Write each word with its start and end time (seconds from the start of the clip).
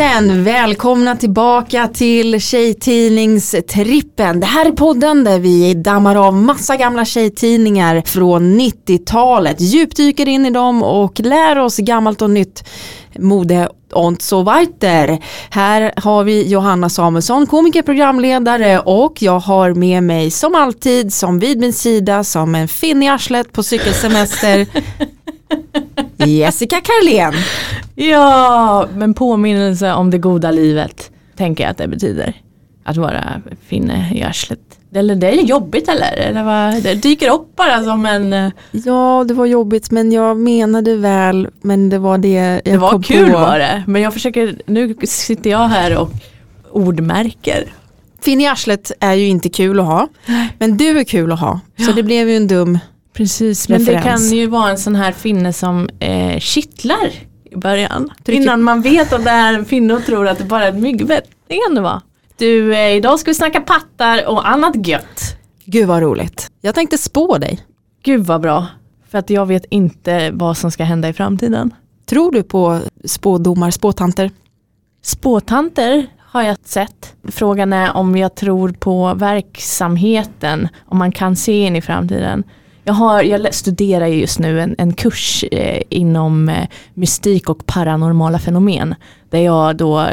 sen, 0.00 0.44
välkomna 0.44 1.16
tillbaka 1.16 1.88
till 1.88 2.40
Tjejtidningstrippen. 2.40 4.40
Det 4.40 4.46
här 4.46 4.66
är 4.66 4.72
podden 4.72 5.24
där 5.24 5.38
vi 5.38 5.74
dammar 5.74 6.26
av 6.26 6.34
massa 6.34 6.76
gamla 6.76 7.04
tjejtidningar 7.04 8.02
från 8.06 8.60
90-talet, 8.60 9.60
djupdyker 9.60 10.28
in 10.28 10.46
i 10.46 10.50
dem 10.50 10.82
och 10.82 11.20
lär 11.20 11.58
oss 11.58 11.76
gammalt 11.76 12.22
och 12.22 12.30
nytt 12.30 12.64
mode 13.18 13.68
und 13.92 14.22
so 14.22 14.42
weiter. 14.42 15.18
Här 15.50 15.92
har 15.96 16.24
vi 16.24 16.48
Johanna 16.48 16.88
Samuelsson, 16.88 17.46
komiker, 17.46 17.82
programledare 17.82 18.78
och 18.78 19.22
jag 19.22 19.38
har 19.38 19.74
med 19.74 20.02
mig 20.02 20.30
som 20.30 20.54
alltid, 20.54 21.12
som 21.12 21.38
vid 21.38 21.60
min 21.60 21.72
sida, 21.72 22.24
som 22.24 22.54
en 22.54 22.68
finn 22.68 23.02
i 23.02 23.08
arslet 23.08 23.52
på 23.52 23.62
cykelsemester, 23.62 24.66
Jessica 26.16 26.76
Karlén. 26.80 27.32
Ja, 27.94 28.88
men 28.94 29.14
påminnelse 29.14 29.92
om 29.92 30.10
det 30.10 30.18
goda 30.18 30.50
livet 30.50 31.10
tänker 31.36 31.64
jag 31.64 31.70
att 31.70 31.78
det 31.78 31.88
betyder. 31.88 32.34
Att 32.84 32.96
vara 32.96 33.24
finne 33.68 34.10
i 34.14 34.22
arslet. 34.22 34.58
Eller 34.94 35.14
det 35.14 35.28
är 35.28 35.32
jobbigt 35.42 35.88
eller? 35.88 36.12
eller 36.16 36.44
vad, 36.44 36.82
det 36.82 36.94
dyker 36.94 37.30
upp 37.32 37.56
bara 37.56 37.84
som 37.84 38.06
en... 38.06 38.32
eh, 38.32 38.50
Ja, 38.72 39.24
det 39.28 39.34
var 39.34 39.46
jobbigt 39.46 39.90
men 39.90 40.12
jag 40.12 40.36
menade 40.36 40.96
väl, 40.96 41.48
men 41.62 41.88
det 41.90 41.98
var 41.98 42.18
det 42.18 42.28
jag 42.28 42.60
Det 42.64 42.76
var 42.76 42.90
kom 42.90 43.02
kul 43.02 43.30
på. 43.32 43.38
var 43.38 43.58
det. 43.58 43.82
Men 43.86 44.02
jag 44.02 44.12
försöker, 44.12 44.56
nu 44.66 44.94
sitter 45.02 45.50
jag 45.50 45.68
här 45.68 45.96
och 45.98 46.10
ordmärker. 46.72 47.64
Finn 48.22 48.40
i 48.40 48.46
arslet 48.46 48.92
är 49.00 49.14
ju 49.14 49.26
inte 49.28 49.48
kul 49.48 49.80
att 49.80 49.86
ha, 49.86 50.08
men 50.58 50.76
du 50.76 50.98
är 50.98 51.04
kul 51.04 51.32
att 51.32 51.40
ha. 51.40 51.60
Så 51.86 51.92
det 51.92 52.02
blev 52.02 52.28
ju 52.28 52.36
en 52.36 52.46
dum, 52.48 52.78
Precis, 53.12 53.68
men 53.68 53.84
det 53.84 53.92
Referens. 53.94 54.30
kan 54.30 54.38
ju 54.38 54.46
vara 54.46 54.70
en 54.70 54.78
sån 54.78 54.96
här 54.96 55.12
finne 55.12 55.52
som 55.52 55.88
eh, 55.98 56.38
kittlar 56.38 57.10
i 57.50 57.56
början. 57.56 58.10
Trycker- 58.24 58.42
Innan 58.42 58.62
man 58.62 58.82
vet 58.82 59.12
att 59.12 59.24
det 59.24 59.30
är 59.30 59.54
en 59.54 59.64
finne 59.64 59.94
och 59.94 60.04
tror 60.04 60.28
att 60.28 60.38
det 60.38 60.44
bara 60.44 60.64
är 60.64 60.68
ett 60.68 60.78
myggbett. 60.82 61.24
Det 61.48 61.58
kan 61.66 61.74
det 61.74 61.80
vara. 61.80 62.02
Du, 62.36 62.74
eh, 62.74 62.94
idag 62.96 63.20
ska 63.20 63.30
vi 63.30 63.34
snacka 63.34 63.60
pattar 63.60 64.26
och 64.28 64.48
annat 64.48 64.86
gött. 64.86 65.36
gud 65.64 65.88
vad 65.88 66.02
roligt. 66.02 66.50
Jag 66.60 66.74
tänkte 66.74 66.98
spå 66.98 67.38
dig. 67.38 67.60
Gud 68.02 68.26
vad 68.26 68.40
bra. 68.40 68.66
För 69.10 69.18
att 69.18 69.30
jag 69.30 69.46
vet 69.46 69.64
inte 69.70 70.30
vad 70.32 70.56
som 70.56 70.70
ska 70.70 70.84
hända 70.84 71.08
i 71.08 71.12
framtiden. 71.12 71.74
Tror 72.06 72.32
du 72.32 72.42
på 72.42 72.80
spådomar, 73.04 73.70
spåtanter? 73.70 74.30
Spåtanter 75.02 76.06
har 76.18 76.42
jag 76.42 76.56
sett. 76.64 77.14
Frågan 77.28 77.72
är 77.72 77.96
om 77.96 78.16
jag 78.16 78.34
tror 78.34 78.72
på 78.72 79.14
verksamheten, 79.14 80.68
om 80.86 80.98
man 80.98 81.12
kan 81.12 81.36
se 81.36 81.52
in 81.66 81.76
i 81.76 81.82
framtiden. 81.82 82.44
Jag, 82.84 82.94
har, 82.94 83.22
jag 83.22 83.54
studerar 83.54 84.06
ju 84.06 84.20
just 84.20 84.38
nu 84.38 84.60
en, 84.60 84.74
en 84.78 84.92
kurs 84.92 85.44
eh, 85.52 85.82
inom 85.88 86.48
eh, 86.48 86.68
mystik 86.94 87.48
och 87.48 87.66
paranormala 87.66 88.38
fenomen. 88.38 88.94
Där 89.30 89.38
jag 89.38 89.76
då 89.76 90.06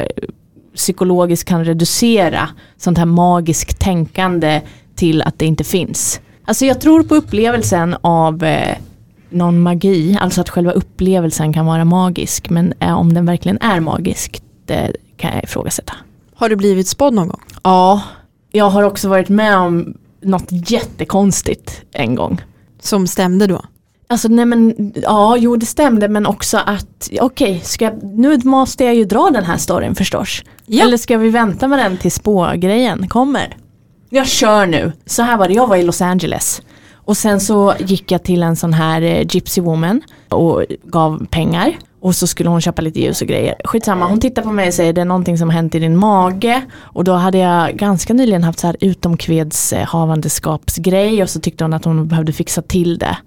psykologiskt 0.75 1.47
kan 1.47 1.65
reducera 1.65 2.49
sånt 2.77 2.97
här 2.97 3.05
magiskt 3.05 3.79
tänkande 3.79 4.61
till 4.95 5.21
att 5.21 5.39
det 5.39 5.45
inte 5.45 5.63
finns. 5.63 6.21
Alltså 6.45 6.65
jag 6.65 6.81
tror 6.81 7.03
på 7.03 7.15
upplevelsen 7.15 7.95
av 8.01 8.43
eh, 8.43 8.77
någon 9.29 9.59
magi, 9.59 10.17
alltså 10.21 10.41
att 10.41 10.49
själva 10.49 10.71
upplevelsen 10.71 11.53
kan 11.53 11.65
vara 11.65 11.85
magisk. 11.85 12.49
Men 12.49 12.73
eh, 12.79 12.99
om 12.99 13.13
den 13.13 13.25
verkligen 13.25 13.57
är 13.61 13.79
magisk, 13.79 14.41
det 14.65 14.91
kan 15.17 15.31
jag 15.33 15.43
ifrågasätta. 15.43 15.93
Har 16.35 16.49
du 16.49 16.55
blivit 16.55 16.87
spådd 16.87 17.13
någon 17.13 17.27
gång? 17.27 17.41
Ja, 17.63 18.01
jag 18.51 18.69
har 18.69 18.83
också 18.83 19.09
varit 19.09 19.29
med 19.29 19.57
om 19.57 19.93
något 20.21 20.47
jättekonstigt 20.49 21.81
en 21.91 22.15
gång. 22.15 22.41
Som 22.79 23.07
stämde 23.07 23.47
då? 23.47 23.61
Alltså 24.09 24.27
nej 24.27 24.45
men, 24.45 24.93
ja 24.95 25.37
jo 25.37 25.55
det 25.55 25.65
stämde 25.65 26.07
men 26.07 26.25
också 26.25 26.57
att, 26.57 27.09
okej, 27.21 27.63
jag, 27.79 28.03
nu 28.03 28.39
måste 28.43 28.83
jag 28.83 28.95
ju 28.95 29.05
dra 29.05 29.29
den 29.29 29.43
här 29.43 29.57
storyn 29.57 29.95
förstås. 29.95 30.41
Ja. 30.65 30.83
Eller 30.83 30.97
ska 30.97 31.17
vi 31.17 31.29
vänta 31.29 31.67
med 31.67 31.79
den 31.79 31.97
till 31.97 32.11
spågrejen 32.11 33.07
kommer? 33.07 33.57
Jag 34.09 34.27
kör 34.27 34.65
nu. 34.65 34.91
Så 35.05 35.23
här 35.23 35.37
var 35.37 35.47
det, 35.47 35.53
jag 35.53 35.67
var 35.67 35.75
i 35.75 35.83
Los 35.83 36.01
Angeles. 36.01 36.61
Och 36.93 37.17
sen 37.17 37.39
så 37.39 37.73
gick 37.79 38.11
jag 38.11 38.23
till 38.23 38.43
en 38.43 38.55
sån 38.55 38.73
här 38.73 39.01
eh, 39.01 39.25
gypsy 39.29 39.61
woman 39.61 40.01
och 40.29 40.63
gav 40.83 41.25
pengar. 41.25 41.77
Och 41.99 42.15
så 42.15 42.27
skulle 42.27 42.49
hon 42.49 42.61
köpa 42.61 42.81
lite 42.81 42.99
ljus 42.99 43.21
och 43.21 43.27
grejer. 43.27 43.55
Skitsamma, 43.63 44.07
hon 44.07 44.19
tittar 44.19 44.41
på 44.41 44.51
mig 44.51 44.67
och 44.67 44.73
säger 44.73 44.93
det 44.93 45.01
är 45.01 45.05
någonting 45.05 45.37
som 45.37 45.49
har 45.49 45.55
hänt 45.55 45.75
i 45.75 45.79
din 45.79 45.97
mage. 45.97 46.61
Och 46.79 47.03
då 47.03 47.13
hade 47.13 47.37
jag 47.37 47.75
ganska 47.75 48.13
nyligen 48.13 48.43
haft 48.43 48.59
så 48.59 48.67
här 48.67 48.77
utomkvedshavandeskapsgrej 48.79 51.23
och 51.23 51.29
så 51.29 51.39
tyckte 51.39 51.63
hon 51.63 51.73
att 51.73 51.85
hon 51.85 52.07
behövde 52.07 52.33
fixa 52.33 52.61
till 52.61 52.97
det. 52.97 53.17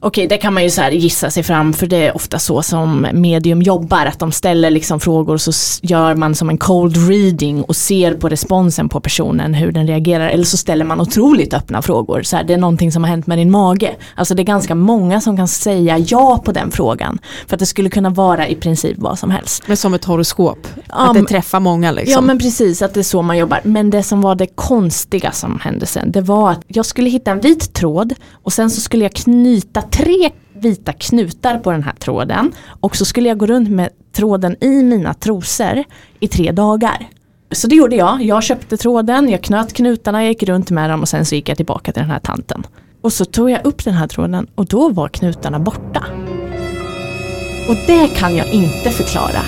Okej, 0.00 0.26
det 0.26 0.36
kan 0.36 0.54
man 0.54 0.62
ju 0.62 0.70
så 0.70 0.82
gissa 0.90 1.30
sig 1.30 1.42
fram 1.42 1.72
för 1.72 1.86
det 1.86 2.06
är 2.06 2.16
ofta 2.16 2.38
så 2.38 2.62
som 2.62 3.06
medium 3.12 3.62
jobbar. 3.62 4.06
Att 4.06 4.18
de 4.18 4.32
ställer 4.32 4.70
liksom 4.70 5.00
frågor 5.00 5.34
och 5.34 5.40
så 5.40 5.52
gör 5.82 6.14
man 6.14 6.34
som 6.34 6.48
en 6.48 6.58
cold 6.58 7.08
reading 7.08 7.62
och 7.62 7.76
ser 7.76 8.14
på 8.14 8.28
responsen 8.28 8.88
på 8.88 9.00
personen 9.00 9.54
hur 9.54 9.72
den 9.72 9.86
reagerar. 9.86 10.28
Eller 10.28 10.44
så 10.44 10.56
ställer 10.56 10.84
man 10.84 11.00
otroligt 11.00 11.54
öppna 11.54 11.82
frågor. 11.82 12.22
Så 12.22 12.36
här, 12.36 12.44
det 12.44 12.52
är 12.52 12.58
någonting 12.58 12.92
som 12.92 13.04
har 13.04 13.10
hänt 13.10 13.26
med 13.26 13.38
din 13.38 13.50
mage. 13.50 13.96
Alltså 14.14 14.34
det 14.34 14.42
är 14.42 14.44
ganska 14.44 14.74
många 14.74 15.20
som 15.20 15.36
kan 15.36 15.48
säga 15.48 15.98
ja 15.98 16.42
på 16.44 16.52
den 16.52 16.70
frågan. 16.70 17.18
För 17.46 17.56
att 17.56 17.60
det 17.60 17.66
skulle 17.66 17.90
kunna 17.90 18.10
vara 18.10 18.48
i 18.48 18.54
princip 18.54 18.98
vad 18.98 19.18
som 19.18 19.30
helst. 19.30 19.62
Men 19.66 19.76
som 19.76 19.94
ett 19.94 20.04
horoskop? 20.04 20.66
Att 20.86 21.14
det 21.14 21.24
träffar 21.24 21.60
många 21.60 21.92
liksom? 21.92 22.12
Ja 22.12 22.20
men 22.20 22.38
precis, 22.38 22.82
att 22.82 22.94
det 22.94 23.00
är 23.00 23.04
så 23.04 23.22
man 23.22 23.38
jobbar. 23.38 23.60
Men 23.64 23.90
det 23.90 24.02
som 24.02 24.20
var 24.20 24.34
det 24.34 24.46
konstiga 24.46 25.32
som 25.32 25.60
hände 25.60 25.86
sen, 25.86 26.12
det 26.12 26.20
var 26.20 26.50
att 26.50 26.60
jag 26.66 26.86
skulle 26.86 27.10
hitta 27.10 27.30
en 27.30 27.40
vit 27.40 27.72
tråd 27.74 28.14
och 28.32 28.52
sen 28.52 28.70
så 28.70 28.80
skulle 28.80 29.04
jag 29.04 29.12
knyta 29.12 29.82
tre 29.90 30.30
vita 30.52 30.92
knutar 30.92 31.58
på 31.58 31.72
den 31.72 31.82
här 31.82 31.92
tråden. 31.92 32.52
Och 32.80 32.96
så 32.96 33.04
skulle 33.04 33.28
jag 33.28 33.38
gå 33.38 33.46
runt 33.46 33.70
med 33.70 33.88
tråden 34.12 34.56
i 34.60 34.82
mina 34.82 35.14
trosor 35.14 35.84
i 36.20 36.28
tre 36.28 36.52
dagar. 36.52 37.08
Så 37.52 37.66
det 37.66 37.74
gjorde 37.74 37.96
jag. 37.96 38.22
Jag 38.22 38.42
köpte 38.42 38.76
tråden, 38.76 39.28
jag 39.28 39.42
knöt 39.42 39.72
knutarna, 39.72 40.22
jag 40.22 40.28
gick 40.28 40.42
runt 40.42 40.70
med 40.70 40.90
dem 40.90 41.00
och 41.00 41.08
sen 41.08 41.24
så 41.24 41.34
gick 41.34 41.48
jag 41.48 41.56
tillbaka 41.56 41.92
till 41.92 42.02
den 42.02 42.10
här 42.10 42.18
tanten. 42.18 42.66
Och 43.00 43.12
så 43.12 43.24
tog 43.24 43.50
jag 43.50 43.66
upp 43.66 43.84
den 43.84 43.94
här 43.94 44.06
tråden 44.06 44.46
och 44.54 44.66
då 44.66 44.88
var 44.88 45.08
knutarna 45.08 45.58
borta. 45.58 46.04
Och 47.68 47.76
det 47.86 48.08
kan 48.08 48.36
jag 48.36 48.52
inte 48.52 48.90
förklara. 48.90 49.42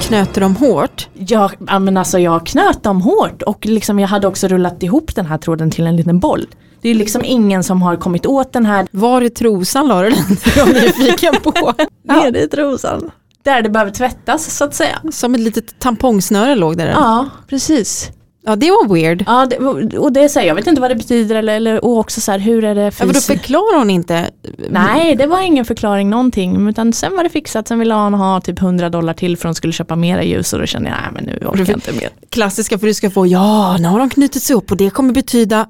Knöter 0.00 0.40
de 0.40 0.56
hårt? 0.56 1.08
Jag, 1.14 1.50
ja, 1.68 1.78
men 1.78 1.96
alltså 1.96 2.18
jag 2.18 2.46
knöt 2.46 2.82
dem 2.82 3.00
hårt 3.00 3.42
och 3.42 3.66
liksom 3.66 3.98
jag 3.98 4.08
hade 4.08 4.26
också 4.26 4.48
rullat 4.48 4.82
ihop 4.82 5.14
den 5.14 5.26
här 5.26 5.38
tråden 5.38 5.70
till 5.70 5.86
en 5.86 5.96
liten 5.96 6.20
boll. 6.20 6.46
Det 6.84 6.90
är 6.90 6.94
liksom 6.94 7.22
ingen 7.24 7.64
som 7.64 7.82
har 7.82 7.96
kommit 7.96 8.26
åt 8.26 8.52
den 8.52 8.66
här 8.66 8.86
Var 8.90 9.20
i 9.22 9.30
trosan 9.30 9.88
la 9.88 10.02
du 10.02 10.10
den? 10.10 10.36
Jag 10.56 10.68
är 10.68 10.82
nyfiken 10.82 11.34
på. 11.42 11.72
nere 12.02 12.40
i 12.42 12.48
trosan. 12.48 13.10
Där 13.44 13.62
det 13.62 13.68
behöver 13.68 13.90
tvättas 13.92 14.56
så 14.56 14.64
att 14.64 14.74
säga. 14.74 14.98
Som 15.12 15.34
ett 15.34 15.40
litet 15.40 15.78
tampongsnöre 15.78 16.54
låg 16.54 16.76
där. 16.76 16.86
Ja, 16.88 17.28
precis. 17.48 18.10
Ja 18.46 18.56
det 18.56 18.70
var 18.70 18.94
weird. 18.94 19.24
Ja, 19.26 19.46
det, 19.46 19.58
och 19.98 20.12
det 20.12 20.20
är 20.20 20.28
så 20.28 20.38
här, 20.40 20.46
jag 20.46 20.54
vet 20.54 20.66
inte 20.66 20.80
vad 20.80 20.90
det 20.90 20.94
betyder 20.94 21.34
eller, 21.36 21.56
eller 21.56 21.84
och 21.84 21.98
också 21.98 22.20
så 22.20 22.32
här, 22.32 22.38
hur 22.38 22.64
är 22.64 22.74
det 22.74 22.82
Ja, 22.98 23.04
men 23.04 23.14
då 23.14 23.20
förklarar 23.20 23.78
hon 23.78 23.90
inte. 23.90 24.30
Nej, 24.70 25.16
det 25.16 25.26
var 25.26 25.40
ingen 25.40 25.64
förklaring 25.64 26.10
någonting. 26.10 26.68
Utan 26.68 26.92
sen 26.92 27.16
var 27.16 27.24
det 27.24 27.30
fixat. 27.30 27.68
Sen 27.68 27.78
ville 27.78 27.94
han 27.94 28.14
ha 28.14 28.40
typ 28.40 28.62
100 28.62 28.88
dollar 28.90 29.14
till 29.14 29.36
för 29.36 29.48
att 29.48 29.54
de 29.54 29.56
skulle 29.56 29.72
köpa 29.72 29.96
mera 29.96 30.22
ljus. 30.24 30.52
Och 30.52 30.58
då 30.58 30.66
kände 30.66 30.88
jag, 30.88 30.96
nej 31.02 31.10
men 31.12 31.24
nu 31.24 31.46
orkar 31.46 31.58
jag 31.68 31.76
inte 31.76 31.92
mer. 31.92 32.08
Klassiska 32.30 32.78
för 32.78 32.86
du 32.86 32.94
ska 32.94 33.10
få, 33.10 33.26
ja 33.26 33.76
nu 33.76 33.88
har 33.88 33.98
de 33.98 34.10
knutit 34.10 34.42
sig 34.42 34.56
upp 34.56 34.70
och 34.70 34.76
det 34.76 34.90
kommer 34.90 35.12
betyda 35.14 35.66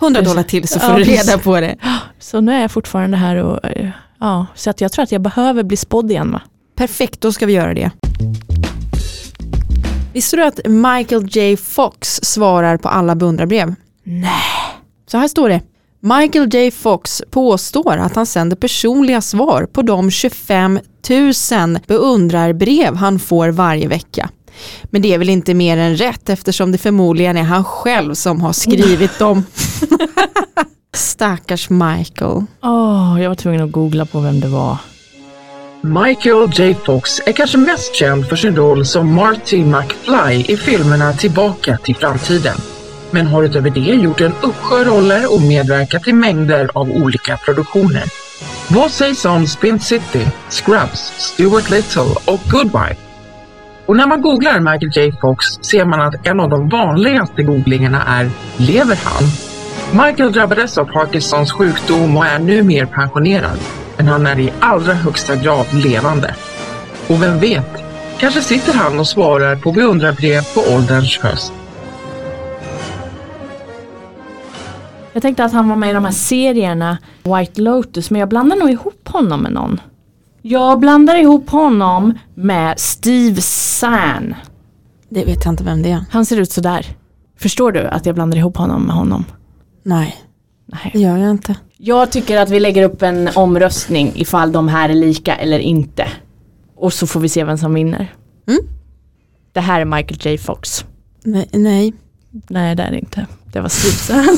100 0.00 0.22
dollar 0.22 0.42
till 0.42 0.68
så 0.68 0.80
får 0.80 0.90
Ja, 0.90 0.96
du 0.96 1.04
reda 1.04 1.38
på 1.38 1.60
det. 1.60 1.76
Så 2.18 2.40
nu 2.40 2.52
är 2.52 2.60
jag 2.60 2.70
fortfarande 2.70 3.16
här 3.16 3.36
och 3.36 3.64
eh, 3.64 3.88
ja, 4.20 4.46
så 4.54 4.70
att 4.70 4.80
jag 4.80 4.92
tror 4.92 5.02
att 5.02 5.12
jag 5.12 5.22
behöver 5.22 5.62
bli 5.62 5.76
spådd 5.76 6.10
igen 6.10 6.30
va? 6.32 6.40
Perfekt, 6.76 7.20
då 7.20 7.32
ska 7.32 7.46
vi 7.46 7.52
göra 7.52 7.74
det. 7.74 7.90
Visste 10.12 10.36
du 10.36 10.44
att 10.44 10.60
Michael 10.66 11.26
J 11.36 11.56
Fox 11.56 12.20
svarar 12.22 12.76
på 12.76 12.88
alla 12.88 13.14
beundrarbrev? 13.14 13.74
Nej. 14.04 14.30
Så 15.06 15.18
här 15.18 15.28
står 15.28 15.48
det. 15.48 15.60
Michael 16.00 16.54
J 16.54 16.70
Fox 16.70 17.22
påstår 17.30 17.96
att 17.96 18.16
han 18.16 18.26
sänder 18.26 18.56
personliga 18.56 19.20
svar 19.20 19.66
på 19.72 19.82
de 19.82 20.10
25 20.10 20.78
000 21.10 21.78
beundrarbrev 21.86 22.94
han 22.94 23.18
får 23.18 23.48
varje 23.48 23.88
vecka. 23.88 24.28
Men 24.82 25.02
det 25.02 25.14
är 25.14 25.18
väl 25.18 25.28
inte 25.28 25.54
mer 25.54 25.76
än 25.76 25.96
rätt 25.96 26.28
eftersom 26.28 26.72
det 26.72 26.78
förmodligen 26.78 27.36
är 27.36 27.42
han 27.42 27.64
själv 27.64 28.14
som 28.14 28.40
har 28.40 28.52
skrivit 28.52 29.18
dem. 29.18 29.44
Stackars 30.94 31.70
Michael. 31.70 32.44
Åh, 32.62 33.18
jag 33.22 33.28
var 33.28 33.34
tvungen 33.34 33.60
att 33.60 33.72
googla 33.72 34.06
på 34.06 34.20
vem 34.20 34.40
det 34.40 34.48
var. 34.48 34.76
Michael 35.80 36.50
J 36.52 36.76
Fox 36.86 37.20
är 37.26 37.32
kanske 37.32 37.58
mest 37.58 37.94
känd 37.94 38.28
för 38.28 38.36
sin 38.36 38.56
roll 38.56 38.86
som 38.86 39.14
Marty 39.14 39.64
McFly 39.64 40.44
i 40.48 40.56
filmerna 40.56 41.12
Tillbaka 41.12 41.78
till 41.84 41.96
framtiden. 41.96 42.56
Men 43.10 43.26
har 43.26 43.42
utöver 43.42 43.70
det 43.70 43.80
gjort 43.80 44.20
en 44.20 44.32
uppsjö 44.42 44.84
roller 44.84 45.34
och 45.34 45.42
medverkat 45.42 46.08
i 46.08 46.12
mängder 46.12 46.70
av 46.74 46.90
olika 46.90 47.36
produktioner. 47.36 48.04
Vad 48.68 48.90
sägs 48.90 49.24
om 49.24 49.46
Spin 49.46 49.80
City, 49.80 50.26
Scrubs, 50.50 51.12
Stuart 51.18 51.70
Little 51.70 52.14
och 52.24 52.40
Goodbye? 52.50 52.96
Och 53.86 53.96
när 53.96 54.06
man 54.06 54.22
googlar 54.22 54.60
Michael 54.60 54.92
J 54.96 55.12
Fox 55.20 55.46
ser 55.46 55.84
man 55.84 56.00
att 56.00 56.26
en 56.26 56.40
av 56.40 56.50
de 56.50 56.68
vanligaste 56.68 57.42
googlingarna 57.42 58.02
är 58.06 58.30
“Lever 58.56 58.98
han?” 59.04 59.22
Michael 60.06 60.32
drabbades 60.32 60.78
av 60.78 60.84
Parkinsons 60.84 61.52
sjukdom 61.52 62.16
och 62.16 62.26
är 62.26 62.38
numera 62.38 62.86
pensionerad, 62.86 63.58
men 63.96 64.08
han 64.08 64.26
är 64.26 64.38
i 64.38 64.52
allra 64.60 64.94
högsta 64.94 65.36
grad 65.36 65.66
levande. 65.72 66.34
Och 67.08 67.22
vem 67.22 67.38
vet, 67.38 67.86
Kanske 68.18 68.40
sitter 68.40 68.72
han 68.72 68.98
och 68.98 69.06
svarar 69.06 69.56
på 69.56 69.72
beundrarbrev 69.72 70.42
på 70.54 70.60
ålderns 70.60 71.18
höst. 71.18 71.52
Jag 75.12 75.22
tänkte 75.22 75.44
att 75.44 75.52
han 75.52 75.68
var 75.68 75.76
med 75.76 75.90
i 75.90 75.92
de 75.92 76.04
här 76.04 76.12
serierna 76.12 76.98
White 77.22 77.60
Lotus 77.60 78.10
men 78.10 78.20
jag 78.20 78.28
blandar 78.28 78.56
nog 78.56 78.70
ihop 78.70 79.08
honom 79.08 79.40
med 79.40 79.52
någon. 79.52 79.80
Jag 80.48 80.80
blandar 80.80 81.16
ihop 81.16 81.50
honom 81.50 82.18
med 82.34 82.80
Steve 82.80 83.40
Zahn. 83.40 84.34
Det 85.08 85.24
vet 85.24 85.44
jag 85.44 85.52
inte 85.52 85.64
vem 85.64 85.82
det 85.82 85.90
är. 85.90 86.04
Han 86.10 86.26
ser 86.26 86.40
ut 86.40 86.52
sådär. 86.52 86.86
Förstår 87.38 87.72
du 87.72 87.86
att 87.86 88.06
jag 88.06 88.14
blandar 88.14 88.38
ihop 88.38 88.56
honom 88.56 88.82
med 88.82 88.94
honom? 88.94 89.24
Nej, 89.82 90.16
Nej. 90.66 90.90
det 90.92 90.98
gör 90.98 91.16
jag 91.16 91.30
inte. 91.30 91.56
Jag 91.76 92.10
tycker 92.10 92.38
att 92.38 92.50
vi 92.50 92.60
lägger 92.60 92.82
upp 92.82 93.02
en 93.02 93.28
omröstning 93.34 94.12
ifall 94.14 94.52
de 94.52 94.68
här 94.68 94.88
är 94.88 94.94
lika 94.94 95.36
eller 95.36 95.58
inte. 95.58 96.08
Och 96.76 96.92
så 96.92 97.06
får 97.06 97.20
vi 97.20 97.28
se 97.28 97.44
vem 97.44 97.58
som 97.58 97.74
vinner. 97.74 98.14
Mm. 98.48 98.60
Det 99.52 99.60
här 99.60 99.80
är 99.80 99.84
Michael 99.84 100.18
J 100.22 100.38
Fox. 100.38 100.84
Nej, 101.24 101.48
nej. 101.52 101.94
Nej 102.30 102.74
det 102.74 102.82
är 102.82 102.90
det 102.90 102.98
inte. 102.98 103.26
Det 103.52 103.60
var 103.60 103.68
Steve 103.68 104.26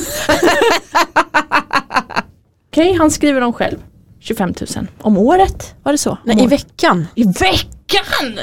Okej, 2.71 2.93
han 2.93 3.11
skriver 3.11 3.41
dem 3.41 3.53
själv. 3.53 3.79
25 4.21 4.55
000 4.77 4.87
om 5.01 5.19
året, 5.19 5.75
var 5.83 5.93
det 5.93 5.99
så? 5.99 6.11
Om 6.11 6.17
nej 6.25 6.45
i 6.45 6.47
veckan. 6.47 7.07
I 7.15 7.25
veckan! 7.25 8.39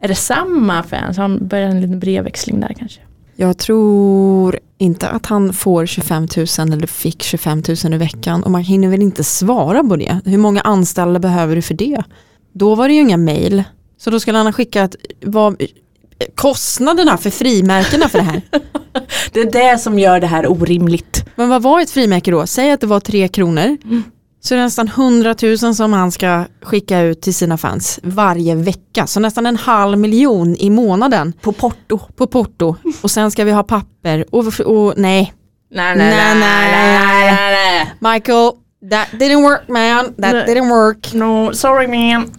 Är 0.00 0.08
det 0.08 0.14
samma 0.14 0.82
fans? 0.82 1.16
Han 1.16 1.48
börjar 1.48 1.68
en 1.68 1.80
liten 1.80 2.00
brevväxling 2.00 2.60
där 2.60 2.74
kanske. 2.78 3.00
Jag 3.36 3.58
tror 3.58 4.58
inte 4.78 5.08
att 5.08 5.26
han 5.26 5.52
får 5.52 5.86
25 5.86 6.28
000 6.36 6.46
eller 6.72 6.86
fick 6.86 7.22
25 7.22 7.62
000 7.84 7.94
i 7.94 7.96
veckan 7.96 8.42
och 8.42 8.50
man 8.50 8.62
hinner 8.62 8.88
väl 8.88 9.02
inte 9.02 9.24
svara 9.24 9.84
på 9.84 9.96
det. 9.96 10.20
Hur 10.24 10.38
många 10.38 10.60
anställda 10.60 11.18
behöver 11.18 11.56
du 11.56 11.62
för 11.62 11.74
det? 11.74 12.02
Då 12.52 12.74
var 12.74 12.88
det 12.88 12.94
ju 12.94 13.00
inga 13.00 13.16
mejl. 13.16 13.64
Så 13.98 14.10
då 14.10 14.20
skulle 14.20 14.38
han 14.38 14.46
ha 14.46 14.52
skickat 14.52 14.96
vad, 15.22 15.62
kostnaderna 16.34 17.16
för 17.16 17.30
frimärkena 17.30 18.08
för 18.08 18.18
det 18.18 18.24
här. 18.24 18.42
Det 19.32 19.40
är 19.40 19.52
det 19.52 19.78
som 19.78 19.98
gör 19.98 20.20
det 20.20 20.26
här 20.26 20.52
orimligt. 20.52 21.24
Men 21.36 21.48
vad 21.48 21.62
var 21.62 21.80
ett 21.80 21.90
frimärke 21.90 22.30
då? 22.30 22.46
Säg 22.46 22.70
att 22.70 22.80
det 22.80 22.86
var 22.86 23.00
tre 23.00 23.28
kronor. 23.28 23.76
Så 24.44 24.54
det 24.54 24.60
är 24.60 24.64
nästan 24.64 24.88
100 24.88 25.34
000 25.42 25.74
som 25.74 25.92
han 25.92 26.12
ska 26.12 26.44
skicka 26.62 27.00
ut 27.00 27.20
till 27.22 27.34
sina 27.34 27.56
fans 27.58 28.00
varje 28.02 28.54
vecka. 28.54 29.06
Så 29.06 29.20
nästan 29.20 29.46
en 29.46 29.56
halv 29.56 29.98
miljon 29.98 30.56
i 30.56 30.70
månaden 30.70 31.32
På 31.32 31.52
porto. 31.52 31.98
på 32.16 32.26
porto. 32.26 32.76
Och 33.02 33.10
sen 33.10 33.30
ska 33.30 33.44
vi 33.44 33.52
ha 33.52 33.62
papper 33.62 34.24
och, 34.30 34.60
och 34.60 34.94
nej. 34.96 35.34
Nej, 35.74 35.96
nej, 35.96 36.10
nej, 36.10 36.34
nej. 36.40 37.34
nej. 37.36 38.12
Michael, 38.14 38.50
that 38.90 39.08
didn't 39.20 39.42
work 39.42 39.68
man. 39.68 40.04
That 40.04 40.32
Nej. 40.32 40.46
didn't 40.46 40.68
work. 40.68 41.12
No, 41.14 41.52
sorry 41.54 41.86
man. 41.86 42.30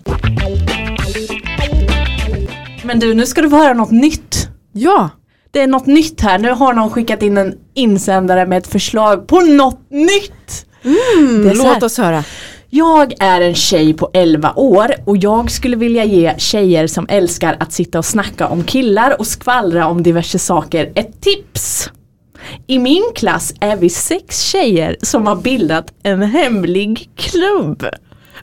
Men 2.83 2.99
du, 2.99 3.13
nu 3.13 3.25
ska 3.25 3.41
du 3.41 3.49
få 3.49 3.55
höra 3.57 3.73
något 3.73 3.91
nytt. 3.91 4.47
Ja, 4.71 5.09
Det 5.51 5.61
är 5.61 5.67
något 5.67 5.85
nytt 5.85 6.21
här. 6.21 6.37
Nu 6.39 6.51
har 6.51 6.73
någon 6.73 6.89
skickat 6.89 7.21
in 7.23 7.37
en 7.37 7.53
insändare 7.73 8.45
med 8.45 8.57
ett 8.57 8.67
förslag 8.67 9.27
på 9.27 9.39
något 9.39 9.79
nytt. 9.89 10.65
Här. 10.85 11.73
låt 11.73 11.83
oss 11.83 11.97
höra. 11.97 12.23
Jag 12.69 13.13
är 13.19 13.41
en 13.41 13.55
tjej 13.55 13.93
på 13.93 14.09
11 14.13 14.53
år 14.55 14.95
och 15.05 15.17
jag 15.17 15.51
skulle 15.51 15.75
vilja 15.75 16.03
ge 16.03 16.33
tjejer 16.37 16.87
som 16.87 17.05
älskar 17.09 17.57
att 17.59 17.73
sitta 17.73 17.97
och 17.97 18.05
snacka 18.05 18.47
om 18.47 18.63
killar 18.63 19.19
och 19.19 19.27
skvallra 19.27 19.87
om 19.87 20.03
diverse 20.03 20.39
saker 20.39 20.91
ett 20.95 21.21
tips. 21.21 21.89
I 22.67 22.79
min 22.79 23.03
klass 23.15 23.53
är 23.59 23.75
vi 23.75 23.89
sex 23.89 24.41
tjejer 24.41 24.97
som 25.01 25.27
har 25.27 25.35
bildat 25.35 25.93
en 26.03 26.21
hemlig 26.21 27.09
klubb. 27.15 27.85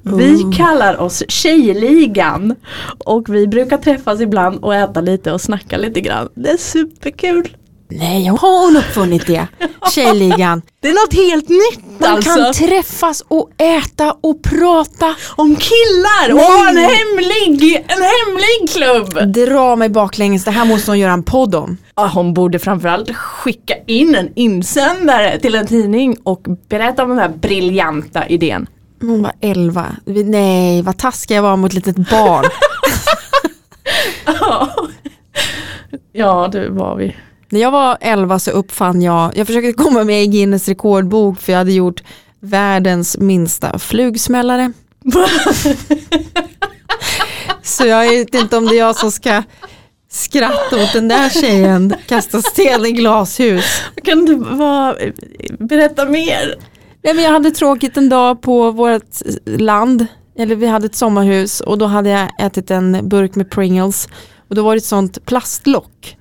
Vi 0.03 0.53
kallar 0.57 1.01
oss 1.01 1.23
Tjejligan 1.29 2.57
och 2.99 3.35
vi 3.35 3.47
brukar 3.47 3.79
träffas 3.79 4.21
ibland 4.21 4.65
och 4.65 4.75
äta 4.75 5.01
lite 5.01 5.33
och 5.33 5.41
snacka 5.41 5.77
lite 5.77 6.01
grann. 6.01 6.29
Det 6.35 6.51
är 6.51 6.57
superkul. 6.57 7.57
Nej, 7.99 8.27
har 8.27 8.67
hon 8.67 8.77
uppfunnit 8.77 9.27
det? 9.27 9.47
Tjejligan. 9.95 10.63
Det 10.81 10.89
är 10.89 10.93
något 10.93 11.15
helt 11.15 11.49
nytt 11.49 12.01
Man 12.01 12.11
alltså. 12.11 12.35
kan 12.35 12.53
träffas 12.53 13.25
och 13.29 13.51
äta 13.59 14.17
och 14.21 14.43
prata. 14.43 15.15
om 15.37 15.57
killar 15.57 16.33
och 16.35 16.39
ha 16.41 16.69
en 16.69 16.77
hemlig, 16.77 17.85
en 17.89 18.03
hemlig 18.03 18.71
klubb. 18.73 19.33
Dra 19.35 19.77
mig 19.77 19.89
baklänges, 19.89 20.45
det 20.45 20.51
här 20.51 20.65
måste 20.65 20.91
hon 20.91 20.99
göra 20.99 21.13
en 21.13 21.23
podd 21.23 21.55
om. 21.55 21.77
Ja, 21.97 22.11
hon 22.15 22.35
borde 22.35 22.59
framförallt 22.59 23.17
skicka 23.17 23.75
in 23.87 24.15
en 24.15 24.29
insändare 24.35 25.41
till 25.41 25.55
en 25.55 25.67
tidning 25.67 26.17
och 26.23 26.43
berätta 26.69 27.03
om 27.03 27.09
den 27.09 27.19
här 27.19 27.29
briljanta 27.29 28.27
idén. 28.29 28.67
Hon 29.01 29.23
var 29.23 29.33
11. 29.41 29.87
Vi- 30.05 30.25
Nej, 30.25 30.83
vad 30.83 30.99
taskig 30.99 31.35
jag 31.37 31.43
var 31.43 31.57
mot 31.57 31.71
ett 31.71 31.75
litet 31.87 32.11
barn. 32.11 32.45
Ja, 36.13 36.49
det 36.53 36.69
var 36.69 36.97
vi. 36.97 37.17
När 37.53 37.61
jag 37.61 37.71
var 37.71 37.99
11 38.01 38.39
så 38.39 38.51
uppfann 38.51 39.03
jag, 39.03 39.37
jag 39.37 39.47
försökte 39.47 39.73
komma 39.83 40.05
med 40.05 40.23
i 40.23 40.27
Guinness 40.27 40.69
rekordbok 40.69 41.41
för 41.41 41.53
jag 41.53 41.59
hade 41.59 41.73
gjort 41.73 42.03
världens 42.41 43.19
minsta 43.19 43.79
flugsmällare. 43.79 44.73
Så 47.63 47.87
jag 47.87 48.09
vet 48.09 48.35
inte 48.35 48.57
om 48.57 48.67
det 48.67 48.75
är 48.75 48.79
jag 48.79 48.97
som 48.97 49.11
ska 49.11 49.43
skratta 50.11 50.83
åt 50.85 50.93
den 50.93 51.09
där 51.09 51.29
tjejen, 51.29 51.95
kasta 52.07 52.43
sten 52.43 52.87
i 52.87 52.93
glashus. 52.93 53.83
Kan 54.05 54.25
du 54.25 54.37
bara 54.37 54.97
berätta 55.59 56.05
mer? 56.05 56.55
Nej, 57.03 57.15
men 57.15 57.25
jag 57.25 57.31
hade 57.31 57.51
tråkigt 57.51 57.97
en 57.97 58.09
dag 58.09 58.43
på 58.43 58.71
vårt 58.71 59.23
land, 59.45 60.07
eller 60.39 60.57
vi 60.57 60.67
hade 60.67 60.87
ett 60.87 60.97
sommarhus 60.97 61.61
och 61.61 61.79
då 61.79 61.87
hade 61.87 62.09
jag 62.09 62.29
ätit 62.47 62.71
en 62.71 63.09
burk 63.09 63.35
med 63.35 63.51
Pringles 63.51 64.09
och 64.53 64.57
då 64.57 64.63
var 64.63 64.75
det 64.75 64.79
ett 64.79 64.85
sånt 64.85 65.27
plastlock. 65.27 66.17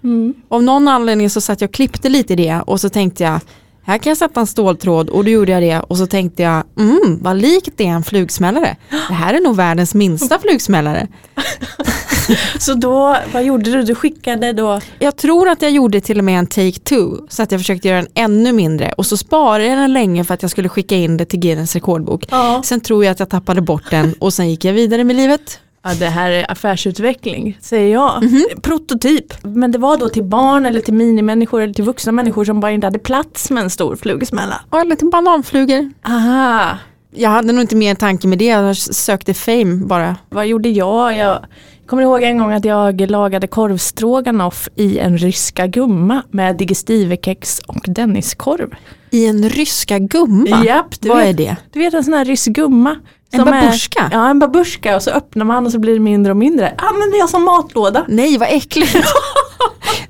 Av 0.50 0.63
någon 0.63 0.88
anledning 0.88 1.30
så 1.30 1.42
satt 1.42 1.62
jag 1.62 1.68
och 1.68 1.74
klippte 1.74 2.10
lite 2.10 2.33
i 2.33 2.36
det 2.36 2.62
och 2.66 2.81
så 2.81 2.89
tänkte 2.89 3.24
jag 3.24 3.39
här 3.83 3.98
kan 3.98 4.12
jag 4.12 4.18
sätta 4.18 4.39
en 4.39 4.48
ståltråd 4.48 5.10
och 5.10 5.24
då 5.24 5.31
gjorde 5.31 5.51
jag 5.51 5.62
det 5.62 5.80
och 5.80 5.98
så 5.98 6.07
tänkte 6.07 6.44
jag 6.44 6.63
mm, 6.80 7.19
vad 7.22 7.38
likt 7.38 7.78
det 7.78 7.88
är 7.88 7.92
en 7.92 8.04
flugsmällare. 8.04 8.75
Det 8.89 9.13
här 9.13 9.33
är 9.33 9.39
nog 9.39 9.56
världens 9.56 9.95
minsta 9.95 10.39
flugsmällare. 10.39 11.07
Så 12.60 12.74
då, 12.74 13.18
vad 13.33 13.44
gjorde 13.44 13.72
du? 13.72 13.83
Du 13.83 13.95
skickade 13.95 14.54
då? 14.54 14.81
Jag 15.00 15.16
tror 15.16 15.50
att 15.50 15.62
jag 15.62 15.72
gjorde 15.72 16.01
till 16.01 16.18
och 16.18 16.24
med 16.24 16.39
en 16.39 16.48
take 16.48 16.80
two 16.83 17.28
så 17.30 17.44
att 17.44 17.51
jag 17.51 17.60
försökte 17.60 17.88
göra 17.88 17.98
den 17.98 18.12
ännu 18.13 18.54
mindre 18.54 18.94
och 18.97 19.06
så 19.06 19.18
sparade 19.18 19.66
jag 19.66 19.78
den 19.78 19.94
länge 19.94 20.23
för 20.23 20.33
att 20.33 20.42
jag 20.42 20.52
skulle 20.52 20.69
skicka 20.69 20.95
in 20.95 21.18
det 21.18 21.26
till 21.26 21.40
Guinness 21.40 21.76
rekordbok. 21.76 22.26
Ja. 22.30 22.61
Sen 22.66 22.81
tror 22.81 23.06
jag 23.06 23.11
att 23.11 23.19
jag 23.19 23.30
tappade 23.30 23.61
bort 23.61 23.90
den 23.90 24.14
och 24.19 24.33
sen 24.33 24.50
gick 24.50 24.66
jag 24.66 24.73
vidare 24.73 25.04
med 25.04 25.16
livet. 25.16 25.59
Ja, 25.83 25.94
det 26.00 26.06
här 26.06 26.31
är 26.31 26.52
affärsutveckling, 26.52 27.57
säger 27.61 27.94
jag. 27.94 28.23
Mhm. 28.23 28.44
Prototyp. 28.61 29.33
Men 29.44 29.71
det 29.71 29.78
var 29.78 29.97
då 29.97 30.09
till 30.09 30.23
barn 30.23 30.66
eller 30.66 30.81
till 30.81 30.94
minimänniskor 30.94 31.61
eller 31.61 31.73
till 31.73 31.83
vuxna 31.83 32.11
människor 32.11 32.45
som 32.45 32.59
bara 32.59 32.71
inte 32.71 32.88
hade 32.88 33.00
plats 33.00 33.50
med 33.52 33.64
en 33.64 33.69
stor 33.69 33.95
flugsmälla. 33.95 34.61
Ja, 34.71 34.83
lite 34.83 35.06
bananflugor. 35.06 35.92
Aha. 36.07 36.78
Jag 37.16 37.30
hade 37.30 37.54
nog 37.54 37.64
inte 37.64 37.76
mer 37.76 37.95
tanke 37.95 38.28
med 38.28 38.38
det, 38.38 38.45
jag 38.45 38.78
sökte 38.78 39.33
fame 39.33 39.76
bara. 39.85 40.16
Vad 40.30 40.47
gjorde 40.47 40.69
jag? 40.69 41.18
Jag 41.18 41.45
kommer 41.85 42.04
ihåg 42.04 42.23
en 42.23 42.38
gång 42.38 42.52
att 42.54 42.66
jag 42.66 43.11
lagade 43.11 43.47
korvstroganoff 43.47 44.69
i 44.76 45.00
en 45.00 45.18
ryska 45.18 45.68
gumma 45.68 46.23
med 46.31 46.57
digestivekex 46.57 47.59
och 47.68 47.85
denniskorv. 47.88 48.76
I 49.09 49.26
en 49.28 49.50
ryska 49.50 50.00
gumma? 50.00 50.64
Japp, 50.66 50.95
Vad 51.02 51.18
vet, 51.18 51.28
är 51.28 51.33
det? 51.33 51.56
Du 51.71 51.80
vet 51.80 51.94
en 51.94 52.04
sån 52.04 52.14
här 52.14 52.26
rysk 52.26 52.47
gumma. 52.47 52.95
En 53.31 53.45
babushka? 53.45 54.09
Ja, 54.11 54.30
en 54.30 54.40
babushka 54.40 54.95
och 54.95 55.04
så 55.04 55.11
öppnar 55.11 55.45
man 55.45 55.66
och 55.66 55.71
så 55.71 55.80
blir 55.80 55.94
det 55.94 56.00
mindre 56.00 56.31
och 56.31 56.38
mindre. 56.38 56.73
Använder 56.78 57.18
jag 57.18 57.30
som 57.30 57.44
matlåda. 57.44 58.06
Nej, 58.07 58.38
vad 58.38 58.50
äckligt. 58.52 58.95